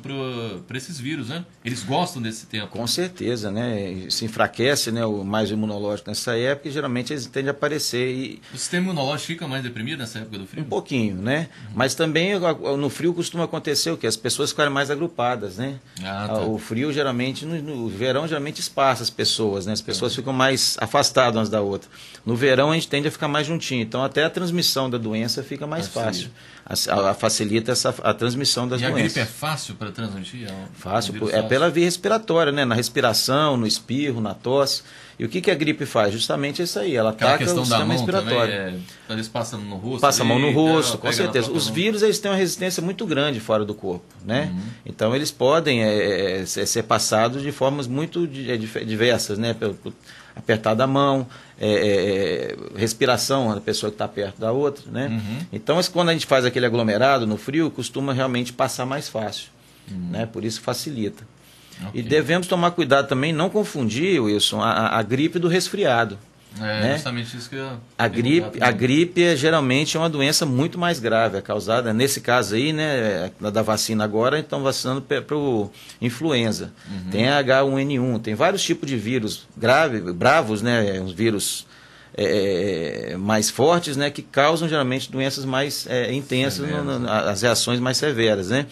para 0.68 0.78
esses 0.78 1.00
vírus, 1.00 1.30
né? 1.30 1.46
Eles 1.64 1.84
gostam 1.84 2.22
desse 2.22 2.46
tempo. 2.46 2.68
Com 2.68 2.86
certeza, 2.86 3.50
né? 3.50 4.08
Se 4.10 4.26
enfraquece 4.26 4.92
né, 4.92 5.06
o 5.06 5.24
mais 5.24 5.50
imunológico 5.50 6.10
nessa 6.10 6.38
época 6.38 6.68
e 6.68 6.72
geralmente 6.72 7.14
eles 7.14 7.26
tendem 7.28 7.48
a 7.48 7.52
aparecer. 7.52 8.12
E... 8.14 8.42
O 8.54 8.58
sistema 8.58 8.88
imunológico 8.88 9.28
fica 9.28 9.48
mais 9.48 9.64
deprimido 9.64 10.00
nessa 10.00 10.20
época 10.20 10.38
do 10.38 10.46
frio? 10.46 10.64
Um 10.64 10.68
pouquinho, 10.68 11.16
né? 11.16 11.48
Uhum. 11.70 11.72
Mas 11.76 11.96
também 11.96 12.34
no 12.78 12.90
frio 12.90 13.14
costuma 13.14 13.46
acontecer 13.46 13.90
o 13.90 13.98
quê? 13.98 14.06
As 14.06 14.18
pessoas 14.18 14.50
ficarem 14.50 14.72
mais 14.72 14.92
agrupadas, 14.92 15.56
né? 15.56 15.80
Ah, 16.04 16.28
tá. 16.28 16.42
O 16.42 16.58
frio 16.58 16.92
geralmente, 16.92 17.46
no, 17.46 17.56
no, 17.62 17.88
verão 17.88 18.28
geralmente 18.28 18.60
espaça 18.60 19.02
as 19.02 19.10
pessoas, 19.10 19.66
né? 19.66 19.72
As 19.72 19.82
pessoas 19.82 20.14
ficam 20.14 20.34
mais 20.34 20.76
afastadas 20.82 21.38
umas 21.38 21.50
da 21.50 21.62
outra. 21.62 21.90
No 22.26 22.36
verão 22.36 22.72
a 22.72 22.74
gente 22.74 22.90
tende 22.90 23.08
a 23.08 23.12
ficar 23.12 23.30
mais 23.30 23.48
juntinho, 23.48 23.82
então 23.82 24.04
até 24.04 24.26
a 24.26 24.30
transmissão 24.30 24.90
da 24.90 24.98
doença 24.98 25.42
fica 25.42 25.66
mais 25.66 25.88
fácil. 25.88 26.30
A, 26.66 27.10
a, 27.10 27.14
facilita 27.14 27.72
essa, 27.72 27.90
a 28.04 28.14
transmissão 28.14 28.41
das 28.68 28.82
e 28.82 28.84
doenças. 28.84 29.00
E 29.00 29.02
a 29.02 29.04
gripe 29.06 29.20
é 29.20 29.26
fácil 29.26 29.76
para 29.76 29.92
transmitir? 29.92 30.48
É 30.48 30.52
um, 30.52 30.68
fácil, 30.74 31.30
é 31.30 31.42
pela 31.42 31.70
via 31.70 31.86
respiratória, 31.86 32.52
né? 32.52 32.66
Na 32.66 32.76
respiração, 32.76 33.58
no 33.58 33.68
espirro, 33.68 34.22
na 34.22 34.34
tosse. 34.34 34.84
E 35.20 35.26
o 35.26 35.30
que, 35.30 35.40
que 35.40 35.52
a 35.52 35.56
gripe 35.56 35.86
faz? 35.86 36.12
Justamente 36.12 36.64
isso 36.64 36.80
aí, 36.80 36.96
ela 36.96 37.12
Aquela 37.12 37.36
ataca 37.36 37.54
o 37.54 37.66
sistema 37.66 37.94
respiratório. 37.94 38.54
É, 38.54 38.74
eles 39.10 39.28
passam 39.28 39.60
no 39.60 39.76
rosto. 39.76 40.02
Passa 40.02 40.24
a 40.24 40.26
mão 40.26 40.40
no 40.40 40.52
rosto, 40.52 40.98
com 40.98 41.12
certeza. 41.12 41.52
Os 41.52 41.68
vírus 41.68 42.02
eles 42.02 42.18
têm 42.18 42.32
uma 42.32 42.38
resistência 42.38 42.82
muito 42.82 43.06
grande 43.06 43.40
fora 43.40 43.64
do 43.64 43.76
corpo, 43.76 44.06
né? 44.26 44.50
Uhum. 44.52 44.62
Então 44.86 45.16
eles 45.16 45.30
podem 45.30 45.84
é, 45.84 46.42
é, 46.42 46.46
ser 46.46 46.84
passados 46.84 47.44
de 47.44 47.52
formas 47.52 47.86
muito 47.86 48.26
diversas, 48.28 49.38
né? 49.38 49.56
Apertar 50.36 50.74
da 50.74 50.88
mão, 50.88 51.28
é, 51.60 51.70
é, 51.70 51.76
é, 51.76 52.58
respiração 52.76 53.54
da 53.54 53.62
pessoa 53.62 53.90
que 53.90 53.96
está 53.96 54.08
perto 54.08 54.40
da 54.40 54.52
outra, 54.52 54.84
né? 54.92 55.08
Uhum. 55.08 55.46
Então, 55.54 55.80
quando 55.92 56.10
a 56.10 56.14
gente 56.14 56.26
faz 56.26 56.46
aquele 56.46 56.66
aglomerado 56.66 57.28
no 57.28 57.38
frio, 57.38 57.70
costuma 57.70 58.14
realmente 58.14 58.52
passar 58.52 58.86
mais 58.86 59.08
fácil, 59.08 59.50
uhum. 59.90 60.10
né? 60.12 60.26
Por 60.26 60.44
isso 60.44 60.62
facilita. 60.62 61.24
Okay. 61.90 62.02
E 62.02 62.04
devemos 62.04 62.48
tomar 62.48 62.72
cuidado 62.72 63.08
também, 63.08 63.34
não 63.34 63.50
confundir, 63.50 64.22
Wilson, 64.22 64.62
a, 64.62 64.98
a 64.98 65.02
gripe 65.02 65.40
do 65.40 65.48
resfriado. 65.48 66.18
É 66.60 66.82
né? 66.82 66.94
justamente 66.96 67.38
isso 67.38 67.50
que 67.50 67.56
eu 67.56 67.80
a 67.98 68.08
gripe, 68.08 68.62
a 68.62 68.72
gripe 68.72 69.24
é, 69.24 69.36
geralmente 69.38 69.96
é 69.96 70.00
uma 70.00 70.10
doença 70.10 70.46
muito 70.46 70.78
mais 70.78 71.00
grave, 71.00 71.38
é 71.38 71.42
causada, 71.42 71.94
nesse 71.94 72.20
caso 72.20 72.56
aí, 72.56 72.74
né, 72.74 73.32
da 73.40 73.62
vacina 73.62 74.04
agora, 74.04 74.40
estão 74.40 74.62
vacinando 74.62 75.02
para 75.02 75.36
o 75.36 75.72
influenza. 76.02 76.74
Uhum. 76.90 77.10
Tem 77.10 77.26
H1N1, 77.26 78.22
tem 78.22 78.36
vários 78.36 78.62
tipos 78.64 78.88
de 78.88 78.98
vírus 78.98 79.48
graves, 79.56 80.02
bravos, 80.14 80.62
né, 80.62 81.00
uns 81.00 81.14
vírus 81.14 81.66
é, 82.18 83.16
mais 83.18 83.50
fortes, 83.50 83.96
né, 83.96 84.10
que 84.10 84.22
causam 84.22 84.68
geralmente 84.68 85.10
doenças 85.10 85.46
mais 85.46 85.88
é, 85.88 86.14
intensas, 86.14 86.68
no, 86.68 87.00
no, 87.00 87.10
as 87.10 87.44
reações 87.44 87.80
mais 87.80 87.96
severas, 87.96 88.50
né. 88.50 88.66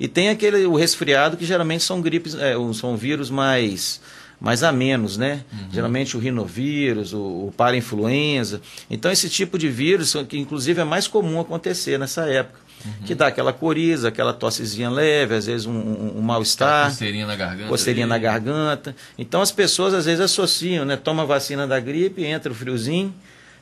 E 0.00 0.08
tem 0.08 0.30
aquele, 0.30 0.64
o 0.64 0.74
resfriado, 0.74 1.36
que 1.36 1.44
geralmente 1.44 1.84
são 1.84 2.00
gripes, 2.00 2.34
é, 2.34 2.54
são 2.74 2.96
vírus 2.96 3.30
mais 3.30 4.00
mais 4.40 4.62
a 4.62 4.72
menos, 4.72 5.18
né? 5.18 5.44
Uhum. 5.52 5.58
Geralmente 5.70 6.16
o 6.16 6.20
rinovírus, 6.20 7.12
o, 7.12 7.18
o 7.18 7.54
parainfluenza. 7.56 8.62
Então, 8.90 9.12
esse 9.12 9.28
tipo 9.28 9.58
de 9.58 9.68
vírus, 9.68 10.16
que 10.28 10.38
inclusive 10.38 10.80
é 10.80 10.84
mais 10.84 11.06
comum 11.06 11.38
acontecer 11.38 11.98
nessa 11.98 12.22
época. 12.22 12.58
Uhum. 12.82 12.92
Que 13.04 13.14
dá 13.14 13.26
aquela 13.26 13.52
coriza, 13.52 14.08
aquela 14.08 14.32
tossezinha 14.32 14.88
leve, 14.88 15.34
às 15.34 15.44
vezes 15.44 15.66
um, 15.66 15.72
um, 15.72 16.18
um 16.18 16.22
mal-estar. 16.22 16.88
Coceirinha 16.88 17.26
na 17.26 17.36
garganta. 17.36 17.68
Coceirinha 17.68 18.06
na 18.06 18.16
garganta. 18.16 18.96
Então 19.18 19.42
as 19.42 19.52
pessoas 19.52 19.92
às 19.92 20.06
vezes 20.06 20.20
associam, 20.20 20.86
né? 20.86 20.96
Toma 20.96 21.24
a 21.24 21.26
vacina 21.26 21.66
da 21.66 21.78
gripe, 21.78 22.24
entra 22.24 22.50
o 22.50 22.54
friozinho 22.54 23.14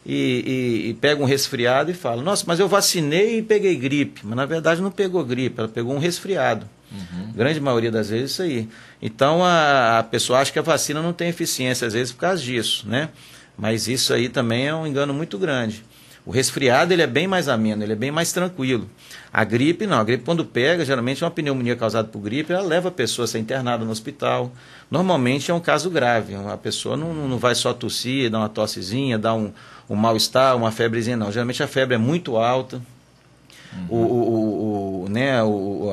e, 0.07 0.85
e, 0.87 0.91
e 0.91 0.95
pega 0.95 1.21
um 1.21 1.27
resfriado 1.27 1.91
e 1.91 1.95
fala: 1.95 2.23
Nossa, 2.23 2.45
mas 2.47 2.61
eu 2.61 2.69
vacinei 2.69 3.39
e 3.39 3.43
peguei 3.43 3.75
gripe. 3.75 4.21
Mas 4.23 4.37
na 4.37 4.47
verdade 4.47 4.81
não 4.81 4.91
pegou 4.93 5.25
gripe, 5.25 5.59
ela 5.59 5.69
pegou 5.69 5.95
um 5.95 5.99
resfriado. 5.99 6.65
Uhum. 6.91 7.33
Grande 7.35 7.61
maioria 7.61 7.91
das 7.91 8.09
vezes 8.09 8.33
isso 8.33 8.43
aí. 8.43 8.69
Então 9.01 9.45
a, 9.45 9.99
a, 9.99 10.03
pessoa 10.03 10.41
acha 10.41 10.53
que 10.53 10.59
a 10.59 10.63
vacina 10.63 11.03
não 11.03 11.13
tem 11.13 11.29
eficiência, 11.29 11.87
às 11.87 11.93
vezes, 11.93 12.13
por 12.13 12.21
causa 12.21 12.43
disso, 12.43 12.89
né? 12.89 13.11
Mas 13.57 13.89
isso 13.89 14.15
aí 14.15 14.29
também 14.29 14.67
é 14.67 14.75
um 14.75 14.87
engano 14.87 15.13
muito 15.13 15.39
grande. 15.39 15.85
O 16.25 16.31
resfriado 16.31 16.93
ele 16.93 17.01
é 17.01 17.07
bem 17.07 17.27
mais 17.27 17.49
ameno, 17.49 17.83
ele 17.83 17.93
é 17.93 17.97
bem 17.97 18.11
mais 18.11 18.33
tranquilo. 18.33 18.89
A 19.33 19.45
gripe 19.45 19.87
não, 19.87 19.99
a 19.99 20.05
gripe 20.05 20.25
quando 20.25 20.45
pega, 20.45 20.85
geralmente 20.85 21.25
é 21.25 21.27
uma 21.27 21.31
pneumonia 21.31 21.75
causada 21.75 22.07
por 22.07 22.21
gripe, 22.21 22.53
ela 22.53 22.63
leva 22.63 22.89
a 22.89 22.93
pessoa 22.93 23.25
a 23.25 23.29
ser 23.29 23.39
internada 23.39 23.85
no 23.85 23.91
hospital. 23.91 24.53
Normalmente 24.91 25.51
é 25.51 25.55
um 25.55 25.61
caso 25.61 25.91
grave, 25.91 26.35
a 26.35 26.57
pessoa 26.57 26.97
não, 26.97 27.15
não 27.15 27.39
vai 27.39 27.55
só 27.55 27.73
tossir, 27.73 28.31
dar 28.31 28.39
uma 28.39 28.49
tossezinha, 28.49 29.19
dar 29.19 29.35
um, 29.35 29.53
um 29.89 29.97
mal-estar, 29.97 30.55
uma 30.55 30.71
febrezinha, 30.71 31.17
não. 31.17 31.33
Geralmente 31.33 31.63
a 31.63 31.67
febre 31.67 31.95
é 31.95 31.99
muito 31.99 32.37
alta, 32.37 32.81
Uhum. 33.73 33.87
O, 33.89 33.97
o, 33.97 34.33
o, 34.33 34.78
né, 35.09 35.43
o, 35.43 35.91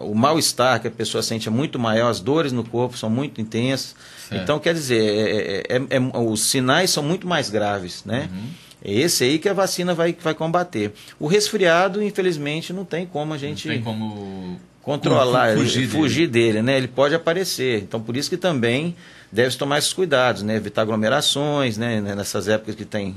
o 0.00 0.14
mal-estar 0.14 0.80
que 0.80 0.88
a 0.88 0.90
pessoa 0.90 1.22
sente 1.22 1.48
é 1.48 1.50
muito 1.50 1.78
maior, 1.78 2.10
as 2.10 2.20
dores 2.20 2.52
no 2.52 2.64
corpo 2.64 2.96
são 2.96 3.10
muito 3.10 3.40
intensas. 3.40 3.94
Certo. 4.28 4.42
Então, 4.42 4.58
quer 4.58 4.74
dizer, 4.74 5.02
é, 5.02 5.76
é, 5.76 5.76
é, 5.76 5.96
é, 5.96 6.18
os 6.18 6.42
sinais 6.42 6.90
são 6.90 7.02
muito 7.02 7.26
mais 7.26 7.50
graves, 7.50 8.04
né? 8.04 8.28
Uhum. 8.32 8.48
É 8.82 8.92
esse 8.92 9.24
aí 9.24 9.38
que 9.38 9.48
a 9.48 9.52
vacina 9.52 9.94
vai, 9.94 10.16
vai 10.20 10.34
combater. 10.34 10.92
O 11.18 11.26
resfriado, 11.26 12.02
infelizmente, 12.02 12.72
não 12.72 12.84
tem 12.84 13.04
como 13.06 13.34
a 13.34 13.38
gente 13.38 13.68
não 13.68 13.74
tem 13.74 13.82
como 13.82 14.58
controlar, 14.82 15.56
fugir, 15.56 15.88
fugir 15.88 16.28
dele. 16.28 16.52
dele. 16.52 16.62
né? 16.62 16.76
Ele 16.78 16.88
pode 16.88 17.14
aparecer. 17.14 17.82
Então, 17.82 18.00
por 18.00 18.16
isso 18.16 18.30
que 18.30 18.36
também 18.36 18.96
deve 19.30 19.54
tomar 19.56 19.78
esses 19.78 19.92
cuidados, 19.92 20.42
né? 20.42 20.56
Evitar 20.56 20.82
aglomerações, 20.82 21.76
né? 21.76 22.00
Nessas 22.00 22.48
épocas 22.48 22.74
que 22.74 22.86
tem 22.86 23.16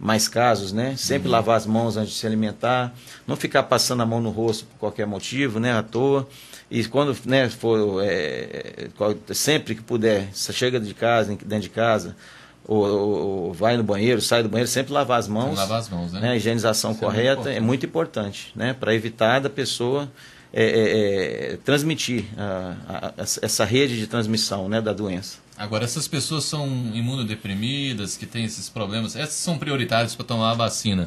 mais 0.00 0.26
casos, 0.26 0.72
né? 0.72 0.94
Sempre 0.96 1.28
uhum. 1.28 1.32
lavar 1.32 1.58
as 1.58 1.66
mãos 1.66 1.96
antes 1.98 2.14
de 2.14 2.18
se 2.18 2.26
alimentar, 2.26 2.94
não 3.26 3.36
ficar 3.36 3.64
passando 3.64 4.02
a 4.02 4.06
mão 4.06 4.20
no 4.20 4.30
rosto 4.30 4.64
por 4.64 4.78
qualquer 4.78 5.06
motivo, 5.06 5.60
né? 5.60 5.76
À 5.76 5.82
toa. 5.82 6.26
E 6.70 6.82
quando 6.84 7.14
né, 7.26 7.48
for, 7.48 8.02
é, 8.02 8.88
sempre 9.34 9.74
que 9.74 9.82
puder, 9.82 10.28
chega 10.32 10.80
de 10.80 10.94
casa, 10.94 11.36
dentro 11.44 11.60
de 11.60 11.68
casa, 11.68 12.16
ou, 12.64 12.86
ou, 12.86 13.52
vai 13.52 13.76
no 13.76 13.82
banheiro, 13.82 14.20
sai 14.20 14.42
do 14.42 14.48
banheiro, 14.48 14.70
sempre 14.70 14.92
lavar 14.92 15.18
as 15.18 15.26
mãos. 15.26 15.58
Lavar 15.58 15.80
as 15.80 15.88
mãos, 15.88 16.12
né? 16.12 16.20
né? 16.20 16.30
A 16.30 16.36
higienização 16.36 16.92
Isso 16.92 17.00
é 17.00 17.04
correta 17.04 17.30
é 17.30 17.34
muito, 17.34 17.48
é 17.48 17.60
muito 17.60 17.86
importante, 17.86 18.52
né? 18.54 18.72
Para 18.72 18.94
evitar 18.94 19.40
da 19.40 19.50
pessoa 19.50 20.10
é, 20.52 20.64
é, 20.64 21.52
é 21.52 21.56
transmitir 21.64 22.24
a, 22.38 22.74
a, 22.88 23.06
a, 23.08 23.12
essa 23.22 23.64
rede 23.64 23.98
de 23.98 24.06
transmissão 24.06 24.68
né, 24.68 24.80
da 24.80 24.92
doença. 24.92 25.38
Agora, 25.60 25.84
essas 25.84 26.08
pessoas 26.08 26.44
são 26.44 26.66
imunodeprimidas, 26.94 28.16
que 28.16 28.24
têm 28.24 28.46
esses 28.46 28.70
problemas, 28.70 29.14
essas 29.14 29.34
são 29.34 29.58
prioritárias 29.58 30.14
para 30.14 30.24
tomar 30.24 30.52
a 30.52 30.54
vacina. 30.54 31.06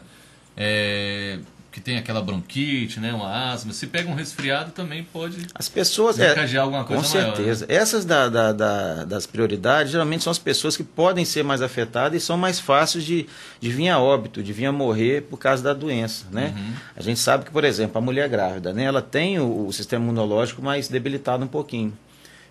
É, 0.55 1.39
que 1.71 1.81
tem 1.81 1.97
aquela 1.97 2.21
bronquite, 2.21 2.99
né, 2.99 3.11
uma 3.11 3.51
asma, 3.51 3.73
se 3.73 3.87
pega 3.87 4.07
um 4.07 4.13
resfriado 4.13 4.71
também 4.71 5.03
pode 5.03 5.47
as 5.55 5.67
pessoas 5.67 6.19
é, 6.19 6.55
alguma 6.59 6.83
coisa 6.83 7.01
com 7.01 7.09
certeza. 7.09 7.65
Maior, 7.65 7.75
né? 7.75 7.81
Essas 7.81 8.05
da, 8.05 8.29
da, 8.29 8.51
da, 8.51 9.05
das 9.05 9.25
prioridades 9.25 9.91
geralmente 9.91 10.23
são 10.23 10.29
as 10.29 10.37
pessoas 10.37 10.77
que 10.77 10.83
podem 10.83 11.25
ser 11.25 11.43
mais 11.43 11.63
afetadas 11.63 12.21
e 12.21 12.23
são 12.23 12.37
mais 12.37 12.59
fáceis 12.59 13.03
de, 13.03 13.25
de 13.59 13.71
vir 13.71 13.89
a 13.89 13.99
óbito, 13.99 14.43
de 14.43 14.53
vir 14.53 14.67
a 14.67 14.71
morrer 14.71 15.23
por 15.23 15.37
causa 15.37 15.63
da 15.63 15.73
doença, 15.73 16.27
né? 16.31 16.53
Uhum. 16.55 16.73
A 16.95 17.01
gente 17.01 17.19
sabe 17.19 17.43
que, 17.43 17.49
por 17.49 17.63
exemplo, 17.63 17.97
a 17.97 18.01
mulher 18.01 18.29
grávida, 18.29 18.71
né, 18.71 18.83
ela 18.83 19.01
tem 19.01 19.39
o, 19.39 19.65
o 19.65 19.73
sistema 19.73 20.05
imunológico 20.05 20.61
mais 20.61 20.87
debilitado 20.87 21.43
um 21.43 21.47
pouquinho. 21.47 21.91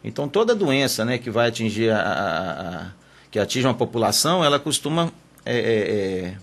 Então 0.04 0.28
toda 0.28 0.54
doença, 0.54 1.04
né, 1.04 1.18
que 1.18 1.30
vai 1.30 1.48
atingir 1.48 1.90
a, 1.90 2.00
a, 2.00 2.76
a 2.78 2.86
que 3.30 3.38
atinge 3.38 3.66
uma 3.66 3.74
população, 3.74 4.44
ela 4.44 4.58
costuma 4.58 5.10
é, 5.44 5.56
é, 5.56 5.60
é 5.60 6.34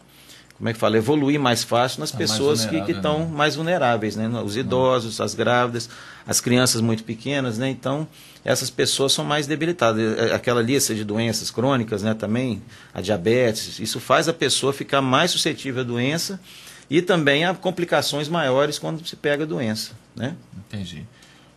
como 0.60 0.68
é 0.68 0.74
que 0.74 0.80
fala, 0.80 0.98
evoluir 0.98 1.40
mais 1.40 1.64
fácil 1.64 2.02
nas 2.02 2.12
tá 2.12 2.18
pessoas 2.18 2.66
que 2.66 2.76
estão 2.92 3.20
né? 3.20 3.32
mais 3.34 3.56
vulneráveis, 3.56 4.18
né? 4.18 4.28
Os 4.44 4.58
idosos, 4.58 5.22
as 5.22 5.34
grávidas, 5.34 5.90
as 6.28 6.42
crianças 6.42 6.82
muito 6.82 7.06
pequenas, 7.06 7.58
né? 7.58 7.70
Então, 7.70 8.06
essas 8.44 8.70
pessoas 8.70 9.14
são 9.14 9.24
mais 9.24 9.48
debilitadas. 9.48 10.18
É, 10.18 10.34
aquela 10.36 10.62
lista 10.62 10.94
de 10.94 11.06
doenças 11.06 11.50
crônicas, 11.50 12.04
né? 12.04 12.14
Também, 12.14 12.62
a 12.94 13.00
diabetes, 13.00 13.80
isso 13.80 14.02
faz 14.02 14.28
a 14.28 14.34
pessoa 14.34 14.74
ficar 14.74 15.02
mais 15.02 15.32
suscetível 15.32 15.80
à 15.80 15.86
doença 15.86 16.42
e 16.90 17.02
também 17.02 17.46
a 17.46 17.54
complicações 17.54 18.28
maiores 18.28 18.78
quando 18.78 19.08
se 19.08 19.16
pega 19.16 19.46
a 19.46 19.48
doença, 19.48 19.92
né? 20.14 20.36
Entendi. 20.68 21.08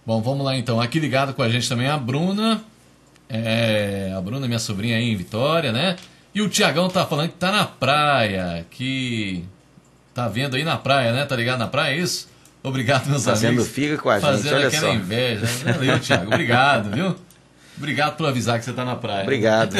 Bom, 0.04 0.21
vamos 0.21 0.44
lá 0.44 0.56
então. 0.56 0.80
Aqui 0.80 0.99
ligado 0.99 1.32
com 1.32 1.42
a 1.42 1.49
gente 1.49 1.68
também 1.68 1.87
a 1.87 1.97
Bruna, 1.97 2.62
é, 3.28 4.12
a 4.16 4.21
Bruna, 4.21 4.47
minha 4.49 4.59
sobrinha 4.59 4.97
aí 4.97 5.11
em 5.11 5.16
Vitória, 5.16 5.71
né? 5.71 5.97
E 6.35 6.42
o 6.42 6.49
Tiagão 6.49 6.88
tá 6.88 7.06
falando 7.06 7.28
que 7.28 7.37
tá 7.37 7.52
na 7.52 7.64
praia, 7.64 8.66
que 8.71 9.44
tá 10.12 10.26
vendo 10.28 10.56
aí 10.56 10.64
na 10.64 10.76
praia, 10.76 11.12
né? 11.12 11.25
Tá 11.25 11.37
ligado 11.37 11.61
na 11.61 11.68
praia, 11.68 11.94
é 11.94 11.99
isso? 11.99 12.28
Obrigado, 12.64 13.06
meus 13.09 13.25
Fazendo 13.25 13.50
amigos. 13.50 13.68
Fazendo 13.68 13.75
figa 13.75 13.99
com 13.99 14.11
a 14.11 14.21
Fazendo 14.21 14.42
gente, 14.42 14.54
olha 14.54 14.68
aquela 14.68 14.87
só. 14.88 14.94
inveja. 14.94 15.47
Valeu, 15.64 16.00
Tiago. 16.00 16.26
Obrigado, 16.26 16.90
viu? 16.90 17.16
Obrigado 17.76 18.16
por 18.16 18.26
avisar 18.26 18.59
que 18.59 18.64
você 18.64 18.73
tá 18.73 18.85
na 18.85 18.97
praia. 18.97 19.23
Obrigado. 19.23 19.76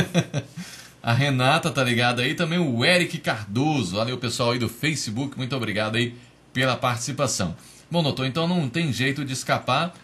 a 1.03 1.13
Renata 1.13 1.71
tá 1.71 1.83
ligada 1.83 2.23
aí, 2.23 2.35
também 2.35 2.59
o 2.59 2.85
Eric 2.85 3.19
Cardoso. 3.19 3.97
Valeu, 3.97 4.19
pessoal 4.19 4.53
aí 4.53 4.59
do 4.59 4.69
Facebook. 4.69 5.37
Muito 5.37 5.55
obrigado 5.57 5.97
aí 5.97 6.15
pela 6.53 6.77
participação. 6.77 7.57
Bom, 7.91 8.03
doutor, 8.03 8.27
então 8.27 8.49
não 8.49 8.69
tem 8.69 8.93
jeito 8.93 9.25
de 9.25 9.33
escapar 9.33 9.95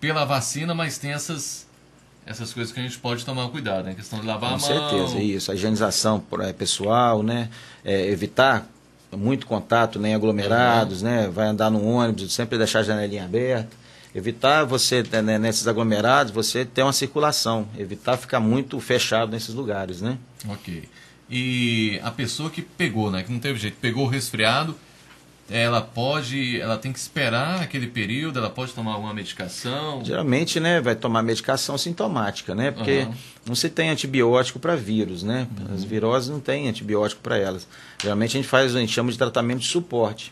pela 0.00 0.24
vacina, 0.24 0.74
mas 0.74 0.98
tem 0.98 1.12
essas 1.12 1.66
essas 2.28 2.52
coisas 2.52 2.72
que 2.72 2.78
a 2.78 2.82
gente 2.82 2.98
pode 2.98 3.24
tomar 3.24 3.48
cuidado, 3.48 3.86
né? 3.86 3.92
A 3.92 3.94
questão 3.94 4.20
de 4.20 4.26
lavar 4.26 4.50
Com 4.50 4.56
a 4.56 4.58
mão. 4.58 4.68
Com 4.68 4.90
certeza, 4.90 5.18
isso. 5.18 5.50
A 5.50 5.54
higienização 5.54 6.22
é, 6.40 6.52
pessoal, 6.52 7.22
né? 7.22 7.48
É, 7.82 8.06
evitar 8.10 8.68
muito 9.16 9.46
contato, 9.46 9.98
nem 9.98 10.14
aglomerados, 10.14 11.00
uhum. 11.00 11.08
né? 11.08 11.28
Vai 11.28 11.48
andar 11.48 11.70
no 11.70 11.82
ônibus, 11.82 12.34
sempre 12.34 12.58
deixar 12.58 12.80
a 12.80 12.82
janelinha 12.82 13.24
aberta. 13.24 13.74
Evitar 14.14 14.64
você, 14.64 15.02
né, 15.10 15.22
né, 15.22 15.38
nesses 15.38 15.66
aglomerados, 15.66 16.30
você 16.32 16.66
ter 16.66 16.82
uma 16.82 16.92
circulação. 16.92 17.66
Evitar 17.78 18.18
ficar 18.18 18.40
muito 18.40 18.78
fechado 18.78 19.30
nesses 19.30 19.54
lugares, 19.54 20.02
né? 20.02 20.18
Ok. 20.48 20.86
E 21.30 21.98
a 22.02 22.10
pessoa 22.10 22.50
que 22.50 22.60
pegou, 22.60 23.10
né? 23.10 23.22
Que 23.22 23.32
não 23.32 23.38
teve 23.38 23.58
jeito, 23.58 23.76
pegou 23.80 24.04
o 24.04 24.08
resfriado, 24.08 24.76
ela 25.50 25.80
pode, 25.80 26.60
ela 26.60 26.76
tem 26.76 26.92
que 26.92 26.98
esperar 26.98 27.62
aquele 27.62 27.86
período, 27.86 28.38
ela 28.38 28.50
pode 28.50 28.72
tomar 28.72 28.92
alguma 28.92 29.14
medicação? 29.14 30.04
Geralmente, 30.04 30.60
né, 30.60 30.80
vai 30.80 30.94
tomar 30.94 31.22
medicação 31.22 31.78
sintomática, 31.78 32.54
né? 32.54 32.70
Porque 32.70 33.00
uhum. 33.00 33.14
não 33.46 33.54
se 33.54 33.70
tem 33.70 33.88
antibiótico 33.88 34.58
para 34.58 34.76
vírus, 34.76 35.22
né? 35.22 35.48
Uhum. 35.58 35.74
As 35.74 35.84
viroses 35.84 36.28
não 36.28 36.38
tem 36.38 36.68
antibiótico 36.68 37.22
para 37.22 37.38
elas. 37.38 37.66
Geralmente 38.02 38.36
a 38.36 38.40
gente 38.40 38.48
faz, 38.48 38.76
a 38.76 38.80
gente 38.80 38.92
chama 38.92 39.10
de 39.10 39.16
tratamento 39.16 39.60
de 39.60 39.68
suporte. 39.68 40.30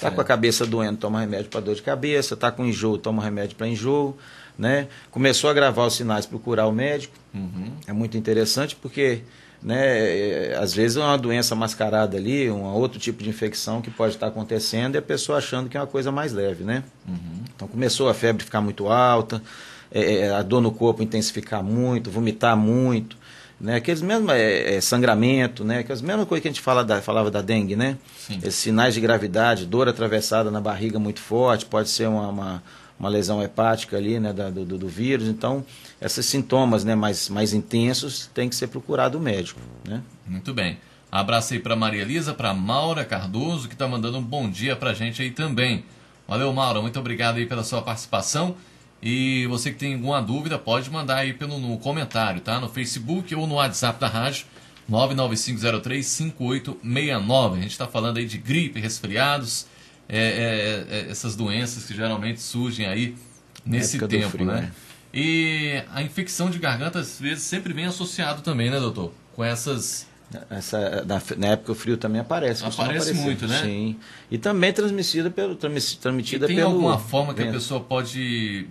Tá 0.00 0.10
com 0.10 0.20
a 0.20 0.24
cabeça 0.24 0.66
doendo, 0.66 0.98
toma 0.98 1.20
remédio 1.20 1.48
para 1.50 1.60
dor 1.60 1.74
de 1.74 1.82
cabeça, 1.82 2.36
tá 2.36 2.50
com 2.50 2.64
enjoo, 2.64 2.98
toma 2.98 3.22
remédio 3.22 3.56
para 3.56 3.68
enjoo, 3.68 4.16
né? 4.58 4.88
Começou 5.10 5.48
a 5.48 5.54
gravar 5.54 5.86
os 5.86 5.94
sinais, 5.94 6.26
procurar 6.26 6.66
o 6.66 6.72
médico. 6.72 7.14
Uhum. 7.32 7.70
É 7.86 7.92
muito 7.92 8.16
interessante 8.16 8.74
porque 8.74 9.22
né? 9.64 10.50
É, 10.50 10.58
às 10.60 10.74
vezes 10.74 10.98
é 10.98 11.00
uma 11.00 11.16
doença 11.16 11.54
mascarada 11.54 12.18
ali, 12.18 12.50
um 12.50 12.64
outro 12.64 12.98
tipo 12.98 13.22
de 13.22 13.30
infecção 13.30 13.80
que 13.80 13.90
pode 13.90 14.14
estar 14.14 14.26
acontecendo 14.26 14.96
e 14.96 14.98
a 14.98 15.02
pessoa 15.02 15.38
achando 15.38 15.70
que 15.70 15.76
é 15.76 15.80
uma 15.80 15.86
coisa 15.86 16.12
mais 16.12 16.32
leve, 16.34 16.62
né? 16.62 16.84
Uhum. 17.08 17.44
Então 17.56 17.66
começou 17.66 18.10
a 18.10 18.14
febre 18.14 18.44
ficar 18.44 18.60
muito 18.60 18.88
alta, 18.88 19.42
é, 19.90 20.16
é, 20.16 20.30
a 20.34 20.42
dor 20.42 20.60
no 20.60 20.70
corpo 20.70 21.02
intensificar 21.02 21.62
muito, 21.62 22.10
vomitar 22.10 22.54
muito, 22.54 23.16
né? 23.58 23.76
Aqueles 23.76 24.02
mesmos 24.02 24.30
é, 24.34 24.74
é, 24.74 24.80
sangramento, 24.82 25.64
né? 25.64 25.78
Aquelas 25.78 26.02
mesmas 26.02 26.28
coisas 26.28 26.42
que 26.42 26.48
a 26.48 26.50
gente 26.50 26.60
fala 26.60 26.84
da, 26.84 27.00
falava 27.00 27.30
da 27.30 27.40
dengue, 27.40 27.74
né? 27.74 27.96
Sim. 28.18 28.38
Esses 28.38 28.56
sinais 28.56 28.92
de 28.92 29.00
gravidade, 29.00 29.64
dor 29.64 29.88
atravessada 29.88 30.50
na 30.50 30.60
barriga 30.60 30.98
muito 30.98 31.20
forte, 31.20 31.64
pode 31.64 31.88
ser 31.88 32.06
uma, 32.06 32.28
uma 32.28 32.62
uma 33.04 33.10
lesão 33.10 33.42
hepática 33.42 33.98
ali, 33.98 34.18
né, 34.18 34.32
da, 34.32 34.48
do, 34.48 34.64
do, 34.64 34.88
vírus. 34.88 35.28
Então, 35.28 35.62
esses 36.00 36.24
sintomas, 36.24 36.84
né, 36.84 36.94
mais, 36.94 37.28
mais 37.28 37.52
intensos, 37.52 38.30
tem 38.32 38.48
que 38.48 38.56
ser 38.56 38.68
procurado 38.68 39.18
o 39.18 39.20
médico, 39.20 39.60
né? 39.86 40.00
Muito 40.26 40.54
bem. 40.54 40.78
Abraço 41.12 41.52
aí 41.52 41.60
para 41.60 41.76
Maria 41.76 42.00
Elisa, 42.00 42.32
para 42.32 42.54
Maura 42.54 43.04
Cardoso, 43.04 43.68
que 43.68 43.74
está 43.74 43.86
mandando 43.86 44.16
um 44.16 44.22
bom 44.22 44.48
dia 44.48 44.74
para 44.74 44.92
a 44.92 44.94
gente 44.94 45.20
aí 45.20 45.30
também. 45.30 45.84
Valeu, 46.26 46.50
Maura, 46.54 46.80
muito 46.80 46.98
obrigado 46.98 47.36
aí 47.36 47.44
pela 47.44 47.62
sua 47.62 47.82
participação. 47.82 48.56
E 49.02 49.46
você 49.48 49.70
que 49.70 49.76
tem 49.76 49.92
alguma 49.94 50.22
dúvida, 50.22 50.58
pode 50.58 50.90
mandar 50.90 51.18
aí 51.18 51.34
pelo 51.34 51.58
no 51.58 51.76
comentário, 51.76 52.40
tá? 52.40 52.58
No 52.58 52.70
Facebook 52.70 53.34
ou 53.34 53.46
no 53.46 53.56
WhatsApp 53.56 54.00
da 54.00 54.08
rádio, 54.08 54.46
995035869. 54.90 57.52
A 57.52 57.56
gente 57.56 57.70
está 57.70 57.86
falando 57.86 58.16
aí 58.16 58.24
de 58.24 58.38
gripe, 58.38 58.80
resfriados, 58.80 59.66
é, 60.08 60.18
é, 60.18 60.96
é, 60.96 61.10
essas 61.10 61.34
doenças 61.34 61.84
que 61.84 61.94
geralmente 61.94 62.40
surgem 62.40 62.86
aí 62.86 63.16
nesse 63.64 63.98
tempo, 64.06 64.30
frio, 64.30 64.46
né? 64.46 64.60
né? 64.62 64.72
E 65.12 65.82
a 65.92 66.02
infecção 66.02 66.50
de 66.50 66.58
garganta, 66.58 66.98
às 66.98 67.20
vezes, 67.20 67.44
sempre 67.44 67.72
vem 67.72 67.86
associado 67.86 68.42
também, 68.42 68.70
né, 68.70 68.80
doutor? 68.80 69.12
Com 69.34 69.44
essas... 69.44 70.08
Essa, 70.50 71.04
na, 71.04 71.22
na 71.36 71.46
época 71.48 71.70
o 71.70 71.74
frio 71.74 71.96
também 71.96 72.20
aparece. 72.20 72.64
Aparece 72.64 73.14
muito, 73.14 73.46
né? 73.46 73.62
Sim. 73.62 73.96
E 74.28 74.36
também 74.36 74.72
transmitida 74.72 75.30
pelo, 75.30 75.54
transmitida 75.54 76.46
e 76.46 76.48
tem 76.48 76.56
pelo... 76.56 76.70
alguma 76.70 76.98
forma 76.98 77.32
que 77.32 77.42
a 77.42 77.52
pessoa 77.52 77.78
pode 77.78 78.66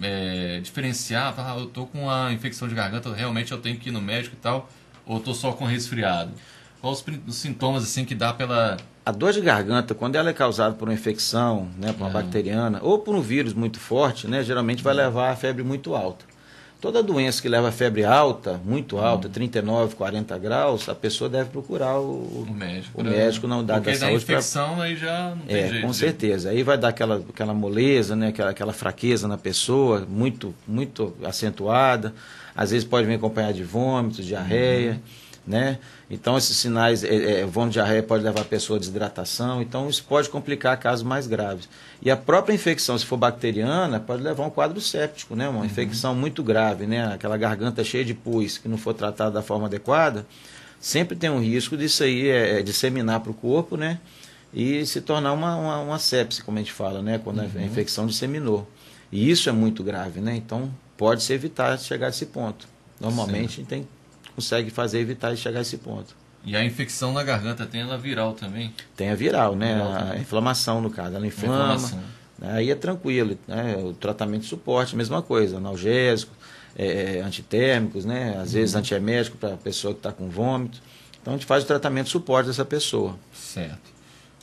é, 0.00 0.60
diferenciar? 0.62 1.34
Ah, 1.36 1.56
eu 1.58 1.66
tô 1.66 1.86
com 1.86 2.04
uma 2.04 2.32
infecção 2.32 2.68
de 2.68 2.74
garganta, 2.74 3.12
realmente 3.12 3.50
eu 3.50 3.58
tenho 3.58 3.76
que 3.78 3.88
ir 3.88 3.92
no 3.92 4.00
médico 4.00 4.36
e 4.36 4.38
tal, 4.38 4.70
ou 5.04 5.18
tô 5.18 5.34
só 5.34 5.52
com 5.52 5.64
resfriado? 5.64 6.30
Quais 6.80 7.04
os 7.26 7.34
sintomas 7.36 7.82
assim 7.84 8.04
que 8.04 8.14
dá 8.14 8.32
pela 8.32 8.76
a 9.04 9.10
dor 9.10 9.32
de 9.32 9.40
garganta, 9.40 9.94
quando 9.94 10.16
ela 10.16 10.28
é 10.28 10.32
causada 10.34 10.74
por 10.74 10.86
uma 10.86 10.92
infecção, 10.94 11.66
né, 11.78 11.92
por 11.94 12.02
uma 12.02 12.10
é. 12.10 12.12
bacteriana, 12.12 12.78
ou 12.82 12.98
por 12.98 13.14
um 13.14 13.22
vírus 13.22 13.54
muito 13.54 13.80
forte, 13.80 14.26
né, 14.28 14.42
geralmente 14.44 14.82
vai 14.82 14.92
levar 14.92 15.30
a 15.30 15.36
febre 15.36 15.62
muito 15.64 15.94
alta. 15.94 16.26
Toda 16.78 17.02
doença 17.02 17.40
que 17.40 17.48
leva 17.48 17.72
febre 17.72 18.04
alta, 18.04 18.60
muito 18.64 18.98
alta, 18.98 19.26
39, 19.28 19.96
40 19.96 20.36
graus, 20.38 20.88
a 20.90 20.94
pessoa 20.94 21.28
deve 21.30 21.48
procurar 21.48 21.98
o, 21.98 22.46
O 22.48 22.54
médico. 22.54 23.00
o 23.00 23.02
né? 23.02 23.10
médico 23.10 23.48
não 23.48 23.64
dá 23.64 23.76
da 23.76 23.80
Porque 23.80 23.92
da 23.98 24.06
saúde 24.06 24.24
pra- 24.26 24.34
infecção 24.34 24.80
aí 24.80 24.94
já 24.94 25.30
não 25.30 25.38
tem 25.46 25.56
É, 25.56 25.68
jeito. 25.70 25.86
com 25.86 25.90
de- 25.90 25.96
certeza. 25.96 26.50
Aí 26.50 26.62
vai 26.62 26.76
dar 26.76 26.88
aquela, 26.88 27.16
aquela 27.16 27.54
moleza, 27.54 28.14
né? 28.14 28.28
aquela, 28.28 28.50
aquela 28.50 28.72
fraqueza 28.74 29.26
na 29.26 29.38
pessoa, 29.38 30.06
muito, 30.08 30.54
muito 30.68 31.16
acentuada. 31.24 32.14
Às 32.54 32.70
vezes 32.72 32.86
pode 32.86 33.06
vir 33.06 33.14
acompanhar 33.14 33.52
de 33.54 33.64
vômitos, 33.64 34.24
diarreia, 34.24 34.92
Uhum. 34.92 34.98
Né? 35.48 35.78
Então 36.10 36.36
esses 36.36 36.56
sinais, 36.56 37.02
é, 37.02 37.40
é, 37.40 37.46
vômito, 37.46 37.72
diarreia 37.72 38.02
pode 38.02 38.22
levar 38.22 38.42
a 38.42 38.44
pessoa 38.44 38.76
a 38.76 38.80
desidratação, 38.80 39.62
então 39.62 39.88
isso 39.88 40.04
pode 40.04 40.28
complicar 40.28 40.78
casos 40.78 41.02
mais 41.02 41.26
graves. 41.26 41.68
E 42.02 42.10
a 42.10 42.16
própria 42.16 42.54
infecção, 42.54 42.96
se 42.98 43.06
for 43.06 43.16
bacteriana, 43.16 43.98
pode 43.98 44.22
levar 44.22 44.44
a 44.44 44.46
um 44.46 44.50
quadro 44.50 44.80
séptico, 44.80 45.34
né? 45.34 45.48
Uhum. 45.48 45.56
Uma 45.56 45.66
infecção 45.66 46.14
muito 46.14 46.42
grave, 46.42 46.86
né? 46.86 47.12
Aquela 47.12 47.36
garganta 47.36 47.82
cheia 47.82 48.04
de 48.04 48.14
pus 48.14 48.58
que 48.58 48.68
não 48.68 48.76
for 48.76 48.92
tratada 48.92 49.30
da 49.30 49.42
forma 49.42 49.66
adequada, 49.66 50.26
sempre 50.78 51.16
tem 51.16 51.30
um 51.30 51.40
risco 51.40 51.76
disso 51.76 52.02
aí 52.02 52.28
é, 52.28 52.58
é, 52.58 52.62
disseminar 52.62 53.20
para 53.20 53.30
o 53.30 53.34
corpo, 53.34 53.76
né? 53.76 53.98
E 54.52 54.84
se 54.86 55.00
tornar 55.00 55.32
uma, 55.32 55.56
uma, 55.56 55.80
uma 55.80 55.98
sepse, 55.98 56.42
como 56.42 56.58
a 56.58 56.60
gente 56.60 56.72
fala, 56.72 57.02
né? 57.02 57.18
Quando 57.18 57.40
a 57.40 57.44
infecção 57.62 58.06
disseminou. 58.06 58.68
E 59.10 59.30
isso 59.30 59.48
é 59.48 59.52
muito 59.52 59.82
grave, 59.82 60.20
né? 60.20 60.36
Então 60.36 60.70
pode 60.96 61.22
se 61.22 61.32
evitar 61.32 61.78
chegar 61.78 62.06
a 62.06 62.10
esse 62.10 62.26
ponto. 62.26 62.68
Normalmente 63.00 63.56
gente 63.56 63.68
tem, 63.68 63.88
consegue 64.38 64.70
fazer 64.70 65.00
evitar 65.00 65.34
de 65.34 65.40
chegar 65.40 65.58
a 65.58 65.62
esse 65.62 65.78
ponto. 65.78 66.14
E 66.44 66.54
a 66.54 66.64
infecção 66.64 67.12
na 67.12 67.24
garganta 67.24 67.66
tem 67.66 67.80
ela 67.80 67.98
viral 67.98 68.34
também. 68.34 68.72
Tem 68.96 69.10
a 69.10 69.14
viral, 69.16 69.56
né? 69.56 69.74
Viral 69.74 70.12
A 70.12 70.16
inflamação, 70.16 70.80
no 70.80 70.88
caso. 70.90 71.16
Ela 71.16 71.26
inflama. 71.26 71.74
Inflamação. 71.74 72.02
né? 72.38 72.52
Aí 72.52 72.70
é 72.70 72.74
tranquilo. 72.76 73.36
Né? 73.48 73.76
O 73.76 73.92
tratamento 73.92 74.42
de 74.42 74.46
suporte, 74.46 74.94
mesma 74.94 75.20
coisa. 75.20 75.56
Analgésico, 75.56 76.32
é, 76.76 77.20
antitérmicos, 77.20 78.04
né? 78.04 78.38
Às 78.40 78.52
vezes 78.52 78.76
antiemético 78.76 79.36
para 79.36 79.54
a 79.54 79.56
pessoa 79.56 79.92
que 79.92 79.98
está 79.98 80.12
com 80.12 80.28
vômito. 80.28 80.80
Então 81.20 81.34
a 81.34 81.36
gente 81.36 81.44
faz 81.46 81.64
o 81.64 81.66
tratamento 81.66 82.06
de 82.06 82.12
suporte 82.12 82.46
dessa 82.46 82.64
pessoa. 82.64 83.16
Certo. 83.34 83.90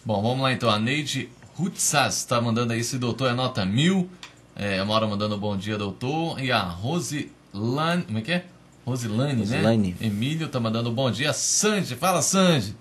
Bom, 0.04 0.22
vamos 0.22 0.42
lá 0.42 0.52
então. 0.52 0.70
A 0.70 0.78
Neide 0.78 1.30
Rutsas 1.56 2.18
está 2.18 2.42
mandando 2.42 2.74
aí 2.74 2.82
esse 2.82 2.98
doutor 2.98 3.32
é 3.32 3.34
nota 3.34 3.66
mil. 3.66 4.10
É, 4.58 4.78
a 4.78 4.84
Maura 4.86 5.08
mandando 5.08 5.38
bom 5.38 5.56
dia, 5.56 5.78
doutor. 5.78 6.38
E 6.44 6.52
a 6.52 6.60
Rosilane. 6.60 8.04
Como 8.04 8.18
é 8.18 8.22
que 8.22 8.32
é? 8.34 8.46
Rosilane, 8.86 9.40
Rosilane. 9.40 9.96
né? 10.00 10.08
Emílio 10.08 10.48
tá 10.48 10.60
mandando 10.60 10.92
bom 10.92 11.10
dia. 11.10 11.34
Sandy, 11.34 11.96
fala 11.96 12.22
Sandy. 12.22 12.76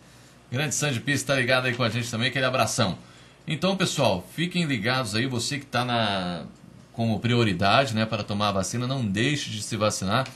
Grande 0.52 0.75
Sandy 0.75 1.00
Pires 1.00 1.20
está 1.23 1.34
ligado 1.34 1.66
aí 1.66 1.75
com 1.75 1.82
a 1.82 1.88
gente 1.88 2.11
também, 2.11 2.28
aquele 2.28 2.44
abração. 2.44 2.99
Então, 3.46 3.76
pessoal, 3.76 4.26
fiquem 4.34 4.64
ligados 4.64 5.14
aí, 5.14 5.26
você 5.26 5.58
que 5.58 5.64
está 5.64 5.84
na 5.84 6.44
como 6.92 7.18
prioridade, 7.18 7.92
né, 7.92 8.06
para 8.06 8.23
tomar 8.23 8.50
a 8.50 8.52
vacina, 8.52 8.87
não 8.87 9.04
deixe 9.04 9.50
de 9.50 9.61
se 9.61 9.76
vacinar 9.76 10.28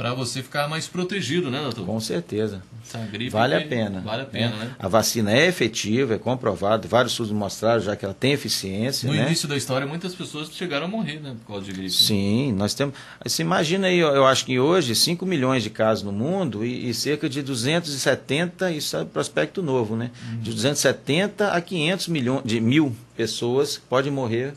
para 0.00 0.14
você 0.14 0.42
ficar 0.42 0.66
mais 0.66 0.88
protegido, 0.88 1.50
né, 1.50 1.60
doutor? 1.60 1.84
Com 1.84 2.00
certeza. 2.00 2.62
Essa 2.82 3.00
gripe 3.00 3.28
Vale 3.28 3.54
a 3.54 3.60
pena. 3.60 4.00
Vale 4.00 4.22
a 4.22 4.24
pena, 4.24 4.56
né? 4.56 4.64
né? 4.64 4.74
A 4.78 4.88
vacina 4.88 5.30
é 5.30 5.46
efetiva, 5.46 6.14
é 6.14 6.18
comprovado. 6.18 6.88
Vários 6.88 7.12
estudos 7.12 7.30
mostraram 7.30 7.82
já 7.82 7.94
que 7.94 8.06
ela 8.06 8.14
tem 8.14 8.32
eficiência. 8.32 9.06
No 9.06 9.14
né? 9.14 9.26
início 9.26 9.46
da 9.46 9.58
história, 9.58 9.86
muitas 9.86 10.14
pessoas 10.14 10.50
chegaram 10.52 10.86
a 10.86 10.88
morrer, 10.88 11.20
né? 11.20 11.36
Por 11.40 11.52
causa 11.52 11.66
de 11.66 11.72
gripe. 11.72 11.90
Sim, 11.90 12.50
nós 12.52 12.72
temos. 12.72 12.94
Você 13.22 13.42
imagina 13.42 13.88
aí, 13.88 13.98
eu 13.98 14.08
eu 14.08 14.24
acho 14.24 14.46
que 14.46 14.58
hoje 14.58 14.94
5 14.94 15.26
milhões 15.26 15.62
de 15.62 15.68
casos 15.68 16.02
no 16.02 16.12
mundo 16.12 16.64
e, 16.64 16.88
e 16.88 16.94
cerca 16.94 17.28
de 17.28 17.42
270, 17.42 18.72
isso 18.72 18.96
é 18.96 19.04
prospecto 19.04 19.62
novo, 19.62 19.96
né? 19.96 20.10
Uhum. 20.32 20.40
De 20.40 20.50
270 20.52 21.48
a 21.48 21.60
500 21.60 22.08
milhões 22.08 22.42
de 22.46 22.58
mil 22.58 22.96
pessoas 23.14 23.76
podem 23.76 24.10
morrer. 24.10 24.54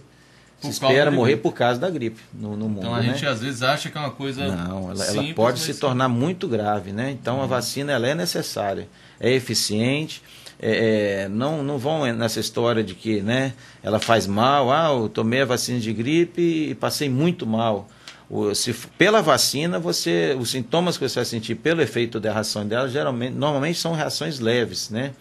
Se 0.63 0.70
espera 0.70 1.12
morrer 1.12 1.38
por 1.38 1.53
causa 1.53 1.79
da 1.79 1.89
gripe 1.89 2.22
no, 2.34 2.55
no 2.55 2.70
mundo. 2.70 2.79
Então 2.79 2.96
a 2.96 3.01
né? 3.01 3.12
gente 3.12 3.25
às 3.25 3.39
vezes 3.41 3.62
acha 3.62 3.89
que 3.89 3.98
é 3.98 4.01
uma 4.01 4.12
coisa. 4.12 4.48
Não, 4.48 4.91
ela, 4.91 5.03
ela 5.03 5.13
simples, 5.13 5.34
pode 5.34 5.60
mas 5.60 5.75
se 5.75 5.79
tornar 5.79 6.08
muito 6.08 6.48
grave, 6.48 6.91
né? 6.91 7.12
Então 7.12 7.41
a 7.41 7.46
vacina 7.46 7.91
ela 7.91 8.08
é 8.08 8.15
necessária, 8.15 8.88
é 9.20 9.32
eficiente. 9.32 10.22
é, 10.60 11.24
é, 11.24 11.27
não, 11.27 11.62
não 11.62 11.77
vão 11.77 12.05
nessa 12.13 12.39
história 12.39 12.84
de 12.84 12.96
que 12.96 13.22
né, 13.22 13.53
ela 13.82 14.00
faz 14.00 14.25
mal, 14.25 14.72
ah, 14.72 14.89
eu 14.93 15.10
tomei 15.10 15.41
a 15.41 15.46
vacina 15.46 15.79
de 15.79 15.91
gripe 15.91 16.70
e 16.70 16.75
passei 16.75 17.10
muito 17.10 17.46
mal. 17.46 17.89
O, 18.29 18.55
se, 18.55 18.74
pela 18.98 19.22
vacina, 19.22 19.77
você, 19.77 20.36
os 20.39 20.50
sintomas 20.50 20.98
que 20.98 21.08
você 21.08 21.15
vai 21.15 21.25
sentir 21.25 21.55
pelo 21.55 21.82
efeito 21.82 22.20
da 22.20 22.32
reação 22.32 22.65
dela, 22.65 22.88
geralmente, 22.88 23.36
normalmente 23.36 23.77
são 23.77 23.93
reações 23.93 24.39
leves, 24.39 24.89
né? 24.89 25.12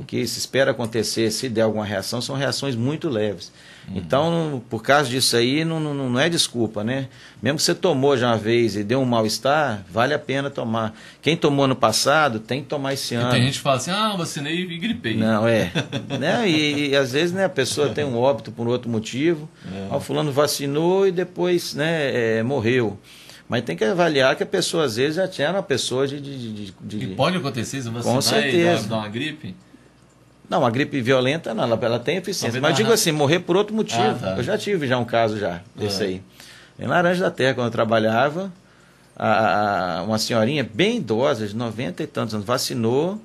O 0.00 0.04
que 0.04 0.26
se 0.26 0.38
espera 0.38 0.70
acontecer, 0.70 1.30
se 1.30 1.48
der 1.48 1.62
alguma 1.62 1.84
reação, 1.84 2.20
são 2.20 2.34
reações 2.34 2.74
muito 2.74 3.08
leves. 3.08 3.52
Então, 3.94 4.62
por 4.68 4.82
causa 4.82 5.08
disso 5.08 5.36
aí, 5.36 5.64
não, 5.64 5.80
não, 5.80 5.94
não 5.94 6.20
é 6.20 6.28
desculpa, 6.28 6.84
né? 6.84 7.08
Mesmo 7.42 7.56
que 7.56 7.62
você 7.62 7.74
tomou 7.74 8.16
já 8.16 8.28
uma 8.28 8.36
vez 8.36 8.76
e 8.76 8.84
deu 8.84 9.00
um 9.00 9.04
mal-estar, 9.04 9.82
vale 9.90 10.12
a 10.12 10.18
pena 10.18 10.50
tomar. 10.50 10.94
Quem 11.22 11.36
tomou 11.36 11.66
no 11.66 11.74
passado, 11.76 12.38
tem 12.40 12.60
que 12.62 12.68
tomar 12.68 12.92
esse 12.94 13.14
E 13.14 13.16
ano. 13.16 13.30
tem 13.30 13.42
gente 13.42 13.54
que 13.54 13.60
fala 13.60 13.76
assim, 13.76 13.90
ah, 13.90 14.14
vacinei 14.16 14.60
e 14.60 14.78
gripei. 14.78 15.16
Não, 15.16 15.46
é. 15.48 15.70
né? 16.18 16.48
E, 16.48 16.90
e, 16.90 16.96
às 16.96 17.12
vezes 17.12 17.32
né, 17.32 17.44
a 17.44 17.48
pessoa 17.48 17.88
tem 17.88 18.04
um 18.04 18.18
óbito 18.18 18.52
por 18.52 18.68
outro 18.68 18.90
motivo. 18.90 19.48
É. 19.72 19.88
Ah, 19.90 19.96
O 19.96 20.00
fulano 20.00 20.30
vacinou 20.32 21.06
e 21.06 21.12
depois 21.12 21.74
né, 21.74 22.38
é, 22.38 22.42
morreu. 22.42 22.98
Mas 23.48 23.62
tem 23.62 23.74
que 23.74 23.84
avaliar 23.84 24.36
que 24.36 24.42
a 24.42 24.46
pessoa, 24.46 24.84
às 24.84 24.96
vezes, 24.96 25.16
já 25.16 25.26
tinha 25.26 25.50
uma 25.50 25.62
pessoa 25.62 26.06
de. 26.06 26.20
de, 26.20 26.52
de- 26.52 26.74
de- 26.82 27.04
E 27.04 27.06
pode 27.14 27.38
acontecer 27.38 27.80
se 27.80 27.88
vacinar 27.88 28.12
Com 28.14 28.18
e 28.18 28.22
certeza. 28.22 28.86
dar 28.88 28.96
uma 28.96 29.08
gripe? 29.08 29.54
Não, 30.48 30.64
a 30.64 30.70
gripe 30.70 31.00
violenta 31.00 31.52
não, 31.52 31.64
ela, 31.64 31.78
ela 31.82 31.98
tem 31.98 32.16
eficiência. 32.16 32.60
Mas 32.60 32.70
na 32.72 32.76
digo 32.76 32.92
assim, 32.92 33.12
morrer 33.12 33.40
por 33.40 33.56
outro 33.56 33.74
motivo. 33.74 34.00
Ah, 34.02 34.14
tá. 34.18 34.34
Eu 34.36 34.42
já 34.42 34.56
tive 34.56 34.86
já 34.86 34.96
um 34.98 35.04
caso 35.04 35.38
já, 35.38 35.60
desse 35.76 36.02
É. 36.02 36.06
aí. 36.06 36.22
Em 36.80 36.86
Laranja 36.86 37.22
da 37.24 37.30
Terra, 37.30 37.54
quando 37.54 37.66
eu 37.66 37.72
trabalhava, 37.72 38.50
a- 39.16 39.98
a- 39.98 40.02
uma 40.04 40.18
senhorinha 40.18 40.68
bem 40.72 40.98
idosa, 40.98 41.46
de 41.46 41.54
90 41.56 42.02
e 42.02 42.06
tantos 42.06 42.34
anos, 42.34 42.46
vacinou 42.46 43.20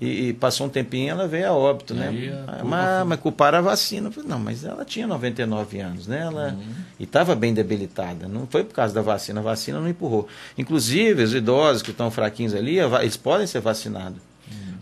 e, 0.00 0.28
e 0.28 0.32
passou 0.32 0.66
um 0.66 0.70
tempinho 0.70 1.10
ela 1.10 1.28
veio 1.28 1.48
a 1.48 1.52
óbito, 1.52 1.94
E 1.94 1.96
né? 1.96 2.08
aí 2.08 2.32
Ah, 2.48 2.60
mas, 2.64 3.06
mas 3.06 3.20
culparam 3.20 3.58
a 3.58 3.60
vacina. 3.60 4.08
Eu 4.08 4.12
falei, 4.12 4.28
não, 4.28 4.38
mas 4.38 4.64
ela 4.64 4.84
tinha 4.84 5.06
99 5.06 5.80
anos, 5.80 6.06
né? 6.06 6.20
Ela, 6.20 6.48
Uhum. 6.48 6.74
E 6.98 7.04
estava 7.04 7.34
bem 7.34 7.54
debilitada. 7.54 8.26
Não 8.28 8.46
foi 8.46 8.64
por 8.64 8.74
causa 8.74 8.92
da 8.94 9.00
vacina, 9.02 9.40
a 9.40 9.42
vacina 9.42 9.78
não 9.80 9.88
empurrou. 9.88 10.26
Inclusive, 10.58 11.22
os 11.22 11.32
idosos 11.34 11.82
que 11.82 11.90
estão 11.92 12.10
fraquinhos 12.10 12.54
ali, 12.54 12.78
eles 12.78 13.16
podem 13.16 13.46
ser 13.46 13.60
vacinados. 13.60 14.18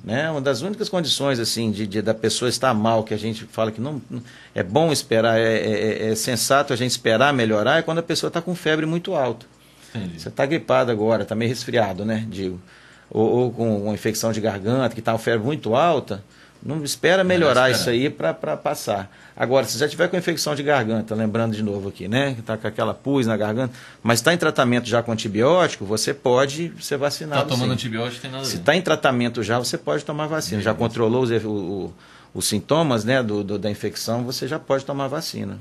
Né? 0.03 0.31
Uma 0.31 0.41
das 0.41 0.63
únicas 0.63 0.89
condições 0.89 1.39
assim 1.39 1.71
de, 1.71 1.87
de- 1.87 2.01
da 2.03 2.15
pessoa 2.15 2.49
estar 2.49 2.73
mal, 2.73 3.05
que 3.05 3.13
a 3.13 3.19
gente 3.19 3.45
fala 3.45 3.71
que 3.71 3.81
não 3.81 4.01
não- 4.09 4.23
é 4.55 4.63
bom 4.63 4.91
esperar, 4.91 5.39
é, 5.39 5.57
é- 5.59 6.11
é 6.11 6.15
sensato 6.15 6.73
a 6.73 6.77
gente 6.77 6.91
esperar 6.93 7.33
melhorar, 7.35 7.79
é 7.79 7.83
quando 7.83 7.99
a 7.99 8.03
pessoa 8.03 8.29
está 8.29 8.41
com 8.41 8.55
febre 8.55 8.87
muito 8.87 9.15
alta. 9.15 9.45
Entendi. 9.95 10.19
Você 10.21 10.29
está 10.29 10.47
gripado 10.47 10.91
agora, 10.91 11.25
está 11.25 11.35
meio 11.35 11.51
resfriado, 11.51 12.05
né? 12.05 12.25
Digo. 12.29 12.59
Ou, 13.11 13.29
ou 13.29 13.51
com 13.53 13.83
uma 13.85 13.93
infecção 13.95 14.33
de 14.33 14.41
garganta, 14.41 14.95
que 14.95 15.01
está 15.01 15.13
com 15.13 15.19
febre 15.19 15.45
muito 15.45 15.75
alta, 15.75 16.23
não 16.63 16.83
espera 16.85 17.25
melhorar 17.25 17.71
esperar. 17.71 17.71
isso 17.71 17.91
aí 17.91 18.11
para 18.11 18.35
passar. 18.57 19.11
Agora, 19.37 19.65
se 19.67 19.79
já 19.79 19.89
tiver 19.89 20.09
com 20.09 20.17
infecção 20.17 20.55
de 20.55 20.63
garganta, 20.63 21.15
lembrando 21.15 21.57
de 21.57 21.63
novo 21.63 21.89
aqui, 21.89 22.07
né? 22.09 22.35
Que 22.35 22.41
está 22.41 22.57
com 22.57 22.67
aquela 22.67 22.93
pus 22.93 23.27
na 23.27 23.37
garganta, 23.37 23.73
mas 24.03 24.19
está 24.19 24.35
em 24.35 24.37
tratamento 24.37 24.87
já 24.89 25.03
com 25.03 25.11
antibiótico, 25.13 25.85
você 25.87 26.13
pode 26.13 26.73
ser 26.81 26.99
vacinado. 26.99 27.43
Tá 27.43 27.49
tomando 27.49 27.69
sim. 27.69 27.75
antibiótico 27.75 28.21
tem 28.21 28.31
nada 28.31 28.43
a 28.43 28.47
Se 28.47 28.55
ver. 28.57 28.61
está 28.61 28.77
em 28.77 28.83
tratamento 28.83 29.43
já, 29.43 29.59
você 29.59 29.79
pode 29.79 30.05
tomar 30.05 30.27
vacina. 30.27 30.61
Já 30.61 30.75
controlou 30.75 31.23
os, 31.23 31.31
o- 31.31 31.49
o- 31.49 31.95
os 32.35 32.47
sintomas 32.47 33.05
né, 33.05 33.23
do, 33.23 33.43
do- 33.43 33.59
da 33.59 33.71
infecção, 33.71 34.23
você 34.25 34.47
já 34.47 34.59
pode 34.59 34.85
tomar 34.85 35.09
vacina. 35.09 35.59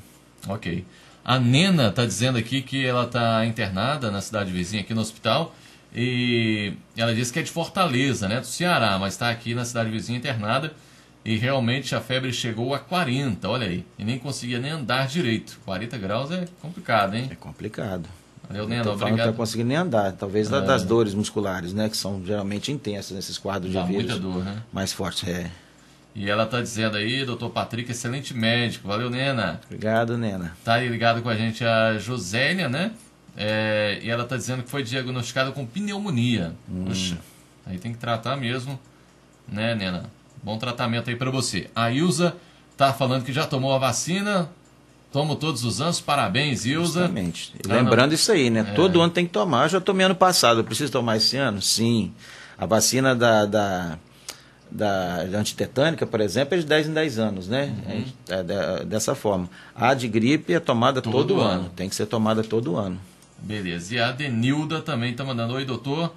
Ok. 0.47 0.85
A 1.23 1.39
Nena 1.39 1.87
está 1.89 2.05
dizendo 2.05 2.37
aqui 2.37 2.61
que 2.61 2.85
ela 2.85 3.03
está 3.05 3.45
internada 3.45 4.09
na 4.11 4.19
cidade 4.19 4.51
vizinha, 4.51 4.81
aqui 4.81 4.93
no 4.93 5.01
hospital. 5.01 5.55
E 5.95 6.73
ela 6.95 7.13
disse 7.15 7.31
que 7.33 7.39
é 7.39 7.41
de 7.41 7.49
Fortaleza, 7.51 8.27
né? 8.27 8.39
Do 8.39 8.45
Ceará, 8.45 8.97
mas 8.99 9.13
está 9.13 9.29
aqui 9.29 9.53
na 9.55 9.65
cidade 9.65 9.89
vizinha 9.89 10.17
internada. 10.17 10.71
E 11.29 11.35
realmente 11.37 11.93
a 11.93 12.01
febre 12.01 12.33
chegou 12.33 12.73
a 12.73 12.79
40, 12.79 13.47
olha 13.47 13.67
aí. 13.67 13.85
E 13.99 14.03
nem 14.03 14.17
conseguia 14.17 14.57
nem 14.57 14.71
andar 14.71 15.05
direito. 15.07 15.59
40 15.63 15.95
graus 15.99 16.31
é 16.31 16.47
complicado, 16.59 17.13
hein? 17.15 17.27
É 17.31 17.35
complicado. 17.35 18.09
Valeu, 18.47 18.67
Não 18.67 18.81
que 18.81 18.89
obrigado. 18.89 19.27
tá 19.29 19.33
conseguindo 19.33 19.67
nem 19.69 19.77
andar. 19.77 20.11
Talvez 20.13 20.51
É. 20.51 20.59
das 20.59 20.83
dores 20.83 21.13
musculares, 21.13 21.71
né? 21.71 21.87
Que 21.87 21.95
são 21.95 22.25
geralmente 22.25 22.71
intensas 22.71 23.11
nesses 23.15 23.37
quadros 23.37 23.71
Dá 23.71 23.83
de 23.83 23.89
vírus. 23.89 24.05
muita 24.05 24.19
dor, 24.19 24.43
né? 24.43 24.63
Mais 24.73 24.91
fortes, 24.91 25.29
é. 25.29 25.51
E 26.15 26.27
ela 26.27 26.45
está 26.45 26.59
dizendo 26.63 26.97
aí, 26.97 27.23
doutor 27.23 27.51
Patrick, 27.51 27.91
excelente 27.91 28.33
médico. 28.33 28.87
Valeu, 28.87 29.11
Nena. 29.11 29.61
Obrigado, 29.67 30.17
Nena. 30.17 30.57
Tá 30.65 30.73
aí 30.73 30.87
ligado 30.89 31.21
com 31.21 31.29
a 31.29 31.35
gente 31.35 31.63
a 31.63 31.99
Josélia, 31.99 32.67
né? 32.67 32.91
É, 33.37 33.99
e 34.01 34.09
ela 34.09 34.25
tá 34.25 34.35
dizendo 34.35 34.63
que 34.63 34.69
foi 34.71 34.81
diagnosticada 34.81 35.51
com 35.51 35.63
pneumonia. 35.63 36.53
Puxa, 36.87 37.19
aí 37.67 37.77
tem 37.77 37.91
que 37.93 37.99
tratar 37.99 38.35
mesmo, 38.35 38.79
né, 39.47 39.75
Nena? 39.75 40.05
Bom 40.43 40.57
tratamento 40.57 41.09
aí 41.09 41.15
pra 41.15 41.29
você. 41.29 41.69
A 41.75 41.91
Ilza 41.91 42.35
tá 42.77 42.93
falando 42.93 43.23
que 43.23 43.33
já 43.33 43.45
tomou 43.45 43.73
a 43.73 43.77
vacina. 43.77 44.49
Tomo 45.11 45.35
todos 45.35 45.63
os 45.63 45.81
anos. 45.81 45.99
Parabéns, 45.99 46.65
Ilza. 46.65 47.01
Justamente. 47.01 47.53
E 47.65 47.71
Ah, 47.71 47.75
Lembrando 47.75 48.13
isso 48.13 48.31
aí, 48.31 48.49
né? 48.49 48.59
É. 48.69 48.73
Todo 48.73 49.01
ano 49.01 49.11
tem 49.11 49.25
que 49.25 49.31
tomar. 49.31 49.63
Eu 49.65 49.69
já 49.69 49.81
tomei 49.81 50.05
ano 50.05 50.15
passado. 50.15 50.59
Eu 50.59 50.63
preciso 50.63 50.91
tomar 50.91 51.17
esse 51.17 51.35
ano? 51.35 51.61
Sim. 51.61 52.13
A 52.57 52.65
vacina 52.67 53.15
da, 53.15 53.45
da, 53.45 53.97
da, 54.69 55.23
da 55.23 55.37
antitetânica, 55.39 56.05
por 56.05 56.21
exemplo, 56.21 56.53
é 56.55 56.59
de 56.59 56.65
10 56.65 56.87
em 56.89 56.93
10 56.93 57.17
anos, 57.19 57.47
né? 57.47 57.73
É, 58.29 58.35
é, 58.35 58.43
de- 58.43 58.85
dessa 58.85 59.15
forma. 59.15 59.49
A 59.75 59.93
de 59.95 60.07
gripe 60.07 60.53
é 60.53 60.59
tomada 60.59 61.01
Todo 61.01 61.11
todo, 61.13 61.41
ano. 61.41 61.61
ano. 61.61 61.69
Tem 61.75 61.89
que 61.89 61.95
ser 61.95 62.05
tomada 62.05 62.43
todo 62.43 62.75
ano. 62.77 62.99
Beleza. 63.39 63.95
E 63.95 63.99
a 63.99 64.11
Denilda 64.11 64.79
também 64.81 65.11
está 65.11 65.23
mandando. 65.23 65.53
Oi, 65.55 65.65
doutor. 65.65 66.13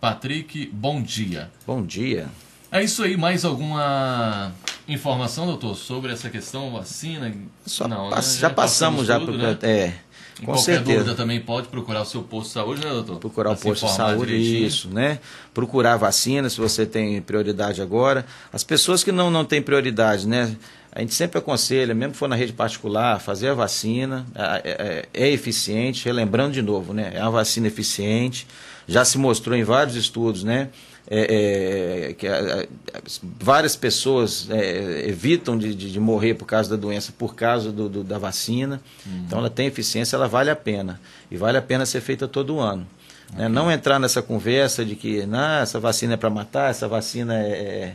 Patrick, 0.00 0.70
bom 0.72 1.02
dia. 1.02 1.50
Bom 1.66 1.82
dia. 1.82 2.28
É 2.70 2.82
isso 2.82 3.02
aí. 3.02 3.16
Mais 3.16 3.44
alguma 3.44 4.52
informação, 4.88 5.46
doutor, 5.46 5.76
sobre 5.76 6.12
essa 6.12 6.30
questão 6.30 6.72
vacina? 6.72 7.32
Só 7.64 7.88
Não, 7.88 8.10
né? 8.10 8.16
já, 8.16 8.22
já, 8.22 8.50
passamos, 8.50 9.06
já. 9.06 9.18
Tudo, 9.18 9.38
né? 9.38 9.58
É. 9.62 9.92
Com 10.40 10.46
qualquer 10.46 10.62
certeza. 10.62 10.98
dúvida 10.98 11.14
também 11.14 11.40
pode 11.40 11.68
procurar 11.68 12.02
o 12.02 12.04
seu 12.04 12.22
posto 12.22 12.48
de 12.48 12.52
saúde, 12.52 12.84
né, 12.84 12.90
doutor? 12.90 13.18
Procurar 13.18 13.52
o 13.52 13.56
posto 13.56 13.86
de 13.86 13.92
saúde, 13.92 14.32
direitinho. 14.32 14.66
isso, 14.66 14.88
né? 14.90 15.18
Procurar 15.54 15.96
vacina, 15.96 16.50
se 16.50 16.58
você 16.58 16.84
tem 16.84 17.22
prioridade 17.22 17.80
agora. 17.80 18.26
As 18.52 18.62
pessoas 18.62 19.02
que 19.02 19.10
não, 19.10 19.30
não 19.30 19.46
têm 19.46 19.62
prioridade, 19.62 20.28
né? 20.28 20.54
A 20.92 21.00
gente 21.00 21.14
sempre 21.14 21.38
aconselha, 21.38 21.94
mesmo 21.94 22.12
que 22.12 22.18
for 22.18 22.28
na 22.28 22.36
rede 22.36 22.52
particular, 22.52 23.18
fazer 23.18 23.48
a 23.48 23.54
vacina. 23.54 24.26
É, 24.34 25.06
é, 25.14 25.26
é 25.26 25.30
eficiente, 25.30 26.04
relembrando 26.04 26.52
de 26.52 26.62
novo, 26.62 26.92
né? 26.92 27.12
É 27.14 27.22
uma 27.22 27.30
vacina 27.30 27.66
eficiente. 27.66 28.46
Já 28.86 29.04
se 29.06 29.16
mostrou 29.16 29.56
em 29.56 29.64
vários 29.64 29.96
estudos, 29.96 30.44
né? 30.44 30.68
É, 31.08 32.08
é, 32.08 32.12
que 32.14 32.26
a, 32.26 32.62
a, 32.62 33.00
várias 33.38 33.76
pessoas 33.76 34.48
é, 34.50 35.08
evitam 35.08 35.56
de, 35.56 35.72
de, 35.72 35.92
de, 35.92 36.00
morrer 36.00 36.34
por 36.34 36.46
causa 36.46 36.68
da 36.68 36.74
doença 36.74 37.12
por 37.16 37.36
causa 37.36 37.70
do, 37.70 37.88
do, 37.88 38.02
da 38.02 38.18
vacina. 38.18 38.82
Uhum. 39.06 39.22
Então 39.24 39.38
ela 39.38 39.48
tem 39.48 39.68
eficiência, 39.68 40.16
ela 40.16 40.26
vale 40.26 40.50
a 40.50 40.56
pena. 40.56 41.00
E 41.30 41.36
vale 41.36 41.58
a 41.58 41.62
pena 41.62 41.86
ser 41.86 42.00
feita 42.00 42.26
todo 42.26 42.58
ano. 42.58 42.80
Né? 42.80 42.86
Okay. 43.34 43.42
Né? 43.42 43.48
Não 43.48 43.70
entrar 43.70 43.98
nessa 43.98 44.20
conversa 44.20 44.84
de 44.84 44.96
que 44.96 45.24
nah, 45.26 45.60
essa 45.60 45.78
vacina 45.78 46.14
é 46.14 46.16
para 46.16 46.30
matar, 46.30 46.70
essa 46.70 46.88
vacina 46.88 47.40
é, 47.40 47.50
é. 47.50 47.94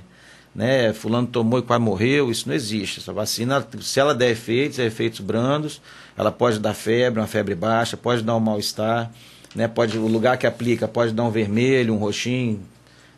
Né, 0.53 0.91
fulano 0.91 1.27
tomou 1.27 1.59
e 1.59 1.61
quase 1.61 1.81
morreu, 1.81 2.29
isso 2.29 2.47
não 2.47 2.53
existe. 2.53 2.99
Essa 2.99 3.13
vacina, 3.13 3.65
se 3.79 3.99
ela 4.01 4.13
der 4.13 4.31
efeitos, 4.31 4.79
é 4.79 4.85
efeitos 4.85 5.21
brandos, 5.21 5.81
ela 6.17 6.29
pode 6.29 6.59
dar 6.59 6.73
febre, 6.73 7.21
uma 7.21 7.27
febre 7.27 7.55
baixa, 7.55 7.95
pode 7.95 8.21
dar 8.21 8.35
um 8.35 8.39
mal-estar, 8.41 9.09
né, 9.55 9.69
pode, 9.69 9.97
o 9.97 10.07
lugar 10.07 10.37
que 10.37 10.45
aplica 10.45 10.89
pode 10.89 11.13
dar 11.13 11.23
um 11.23 11.31
vermelho, 11.31 11.93
um 11.93 11.97
roxinho, 11.97 12.59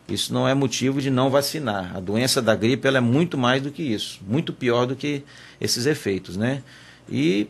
isso 0.07 0.33
não 0.33 0.47
é 0.47 0.53
motivo 0.53 1.01
de 1.01 1.09
não 1.09 1.29
vacinar. 1.29 1.95
A 1.95 1.99
doença 1.99 2.41
da 2.41 2.55
gripe 2.55 2.87
ela 2.87 2.97
é 2.97 3.01
muito 3.01 3.37
mais 3.37 3.61
do 3.61 3.71
que 3.71 3.81
isso, 3.81 4.19
muito 4.27 4.51
pior 4.51 4.85
do 4.85 4.95
que 4.95 5.23
esses 5.59 5.85
efeitos, 5.85 6.35
né? 6.35 6.61
E 7.09 7.47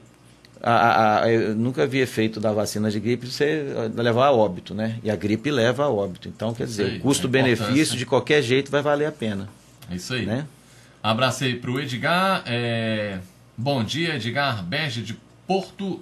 a, 0.62 1.24
a, 1.24 1.32
eu 1.32 1.56
nunca 1.56 1.86
vi 1.86 2.00
efeito 2.00 2.40
da 2.40 2.54
vacina 2.54 2.90
de 2.90 3.00
gripe 3.00 3.28
você 3.28 3.66
levar 3.96 4.28
a 4.28 4.32
óbito, 4.32 4.74
né? 4.74 4.98
E 5.04 5.12
a 5.12 5.16
gripe 5.16 5.52
leva 5.52 5.84
a 5.84 5.90
óbito. 5.90 6.30
Então, 6.30 6.54
quer 6.54 6.66
dizer, 6.66 7.02
custo-benefício 7.02 7.98
de 7.98 8.06
qualquer 8.06 8.42
jeito 8.42 8.72
vai 8.72 8.82
valer 8.82 9.08
a 9.08 9.12
pena. 9.12 9.50
É 9.92 9.96
isso 9.96 10.14
aí. 10.14 10.26
Né? 10.26 10.46
Abraço 11.02 11.44
aí 11.44 11.56
para 11.56 11.70
o 11.70 11.80
Edgar. 11.80 12.44
É... 12.46 13.20
Bom 13.58 13.84
dia, 13.84 14.16
Edgar 14.16 14.64
Berge 14.64 15.02
de 15.02 15.18
Porto 15.46 16.00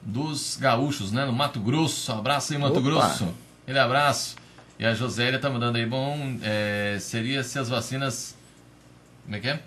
dos 0.00 0.56
Gaúchos, 0.60 1.10
né? 1.10 1.26
No 1.26 1.32
Mato 1.32 1.58
Grosso. 1.58 2.12
Abraço 2.12 2.52
aí, 2.52 2.58
Mato 2.58 2.78
Opa. 2.78 2.82
Grosso. 2.82 3.34
Aquele 3.64 3.80
abraço. 3.80 4.36
E 4.78 4.86
a 4.86 4.94
Josélia 4.94 5.40
tá 5.40 5.50
mandando 5.50 5.76
aí, 5.76 5.84
bom, 5.84 6.36
é, 6.40 6.98
seria 7.00 7.42
se 7.42 7.58
as 7.58 7.68
vacinas. 7.68 8.36
Como 9.24 9.36
é 9.36 9.40
que 9.40 9.48
é? 9.48 9.60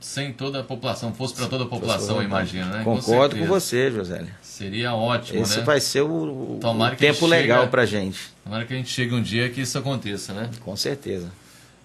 Sem 0.00 0.32
toda 0.32 0.60
a 0.60 0.62
população, 0.62 1.14
fosse 1.14 1.34
para 1.34 1.46
toda 1.46 1.64
a 1.64 1.66
população, 1.66 2.22
imagina, 2.22 2.66
né? 2.66 2.84
Concordo 2.84 3.36
com, 3.36 3.42
com 3.42 3.48
você, 3.48 3.90
Josélia. 3.90 4.34
Seria 4.42 4.94
ótimo, 4.94 5.40
Esse 5.40 5.58
né? 5.58 5.64
vai 5.64 5.80
ser 5.80 6.02
o, 6.02 6.58
o 6.58 6.96
tempo 6.98 7.26
legal 7.26 7.68
para 7.68 7.86
gente. 7.86 8.18
Tomara 8.44 8.64
que 8.64 8.74
a 8.74 8.76
gente 8.76 8.90
chegue 8.90 9.14
um 9.14 9.22
dia 9.22 9.48
que 9.48 9.60
isso 9.60 9.78
aconteça, 9.78 10.32
né? 10.32 10.50
Com 10.60 10.76
certeza. 10.76 11.30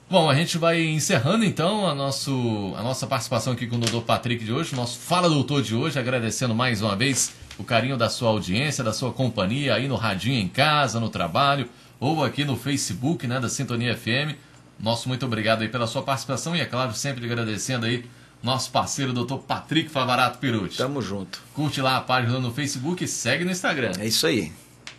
Bom, 0.10 0.30
a 0.30 0.36
gente 0.36 0.58
vai 0.58 0.82
encerrando 0.82 1.46
então 1.46 1.88
a, 1.88 1.96
nosso, 1.96 2.74
a 2.78 2.84
nossa 2.84 3.08
participação 3.08 3.54
aqui 3.54 3.66
com 3.66 3.78
o 3.78 3.80
doutor 3.80 4.02
Patrick 4.02 4.44
de 4.44 4.52
hoje, 4.52 4.76
nosso 4.76 5.00
Fala 5.00 5.30
Doutor 5.30 5.62
de 5.62 5.74
hoje, 5.74 5.98
agradecendo 5.98 6.54
mais 6.54 6.82
uma 6.82 6.96
vez 6.96 7.32
o 7.58 7.64
carinho 7.64 7.96
da 7.96 8.10
sua 8.10 8.30
audiência, 8.30 8.84
da 8.84 8.92
sua 8.92 9.14
companhia 9.14 9.76
aí 9.76 9.88
no 9.88 9.96
radinho 9.96 10.38
em 10.38 10.50
casa, 10.50 11.00
no 11.00 11.10
trabalho 11.10 11.70
ou 12.02 12.24
aqui 12.24 12.44
no 12.44 12.58
Facebook 12.58 13.28
né, 13.28 13.40
da 13.40 13.48
Sintonia 13.48 13.96
FM. 13.96 14.36
Nosso 14.80 15.08
muito 15.08 15.24
obrigado 15.24 15.62
aí 15.62 15.70
pela 15.70 15.86
sua 15.86 16.02
participação 16.02 16.56
e, 16.56 16.60
é 16.60 16.66
claro, 16.66 16.94
sempre 16.96 17.24
agradecendo 17.24 17.86
aí 17.86 18.04
nosso 18.42 18.72
parceiro, 18.72 19.14
doutor 19.14 19.38
Patrick 19.38 19.88
Favarato 19.88 20.40
Piruti. 20.40 20.78
Tamo 20.78 21.00
junto. 21.00 21.40
Curte 21.54 21.80
lá 21.80 21.98
a 21.98 22.02
página 22.02 22.40
no 22.40 22.52
Facebook 22.52 23.04
e 23.04 23.08
segue 23.08 23.46
no 23.46 23.52
Instagram. 23.52 23.92
É 24.00 24.08
isso 24.08 24.26
aí. 24.26 24.52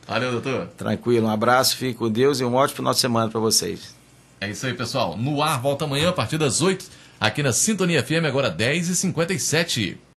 Valeu, 0.07 0.31
doutor. 0.31 0.69
Tranquilo, 0.77 1.27
um 1.27 1.31
abraço, 1.31 1.77
fique 1.77 1.95
com 1.95 2.09
Deus 2.09 2.39
e 2.39 2.45
um 2.45 2.55
ótimo 2.55 2.77
final 2.77 2.95
de 2.95 3.01
semana 3.01 3.29
para 3.29 3.41
vocês. 3.41 3.97
É 4.41 4.49
isso 4.49 4.65
aí, 4.65 4.75
pessoal. 4.75 5.17
No 5.17 5.43
ar, 5.43 5.61
volta 5.61 5.85
amanhã 5.85 6.11
a 6.11 6.13
partir 6.13 6.39
das 6.39 6.61
8, 6.61 6.87
aqui 7.19 7.43
na 7.43 7.53
Sintonia 7.53 8.03
FM, 8.03 8.27
agora 8.27 8.55
10h57. 8.55 9.97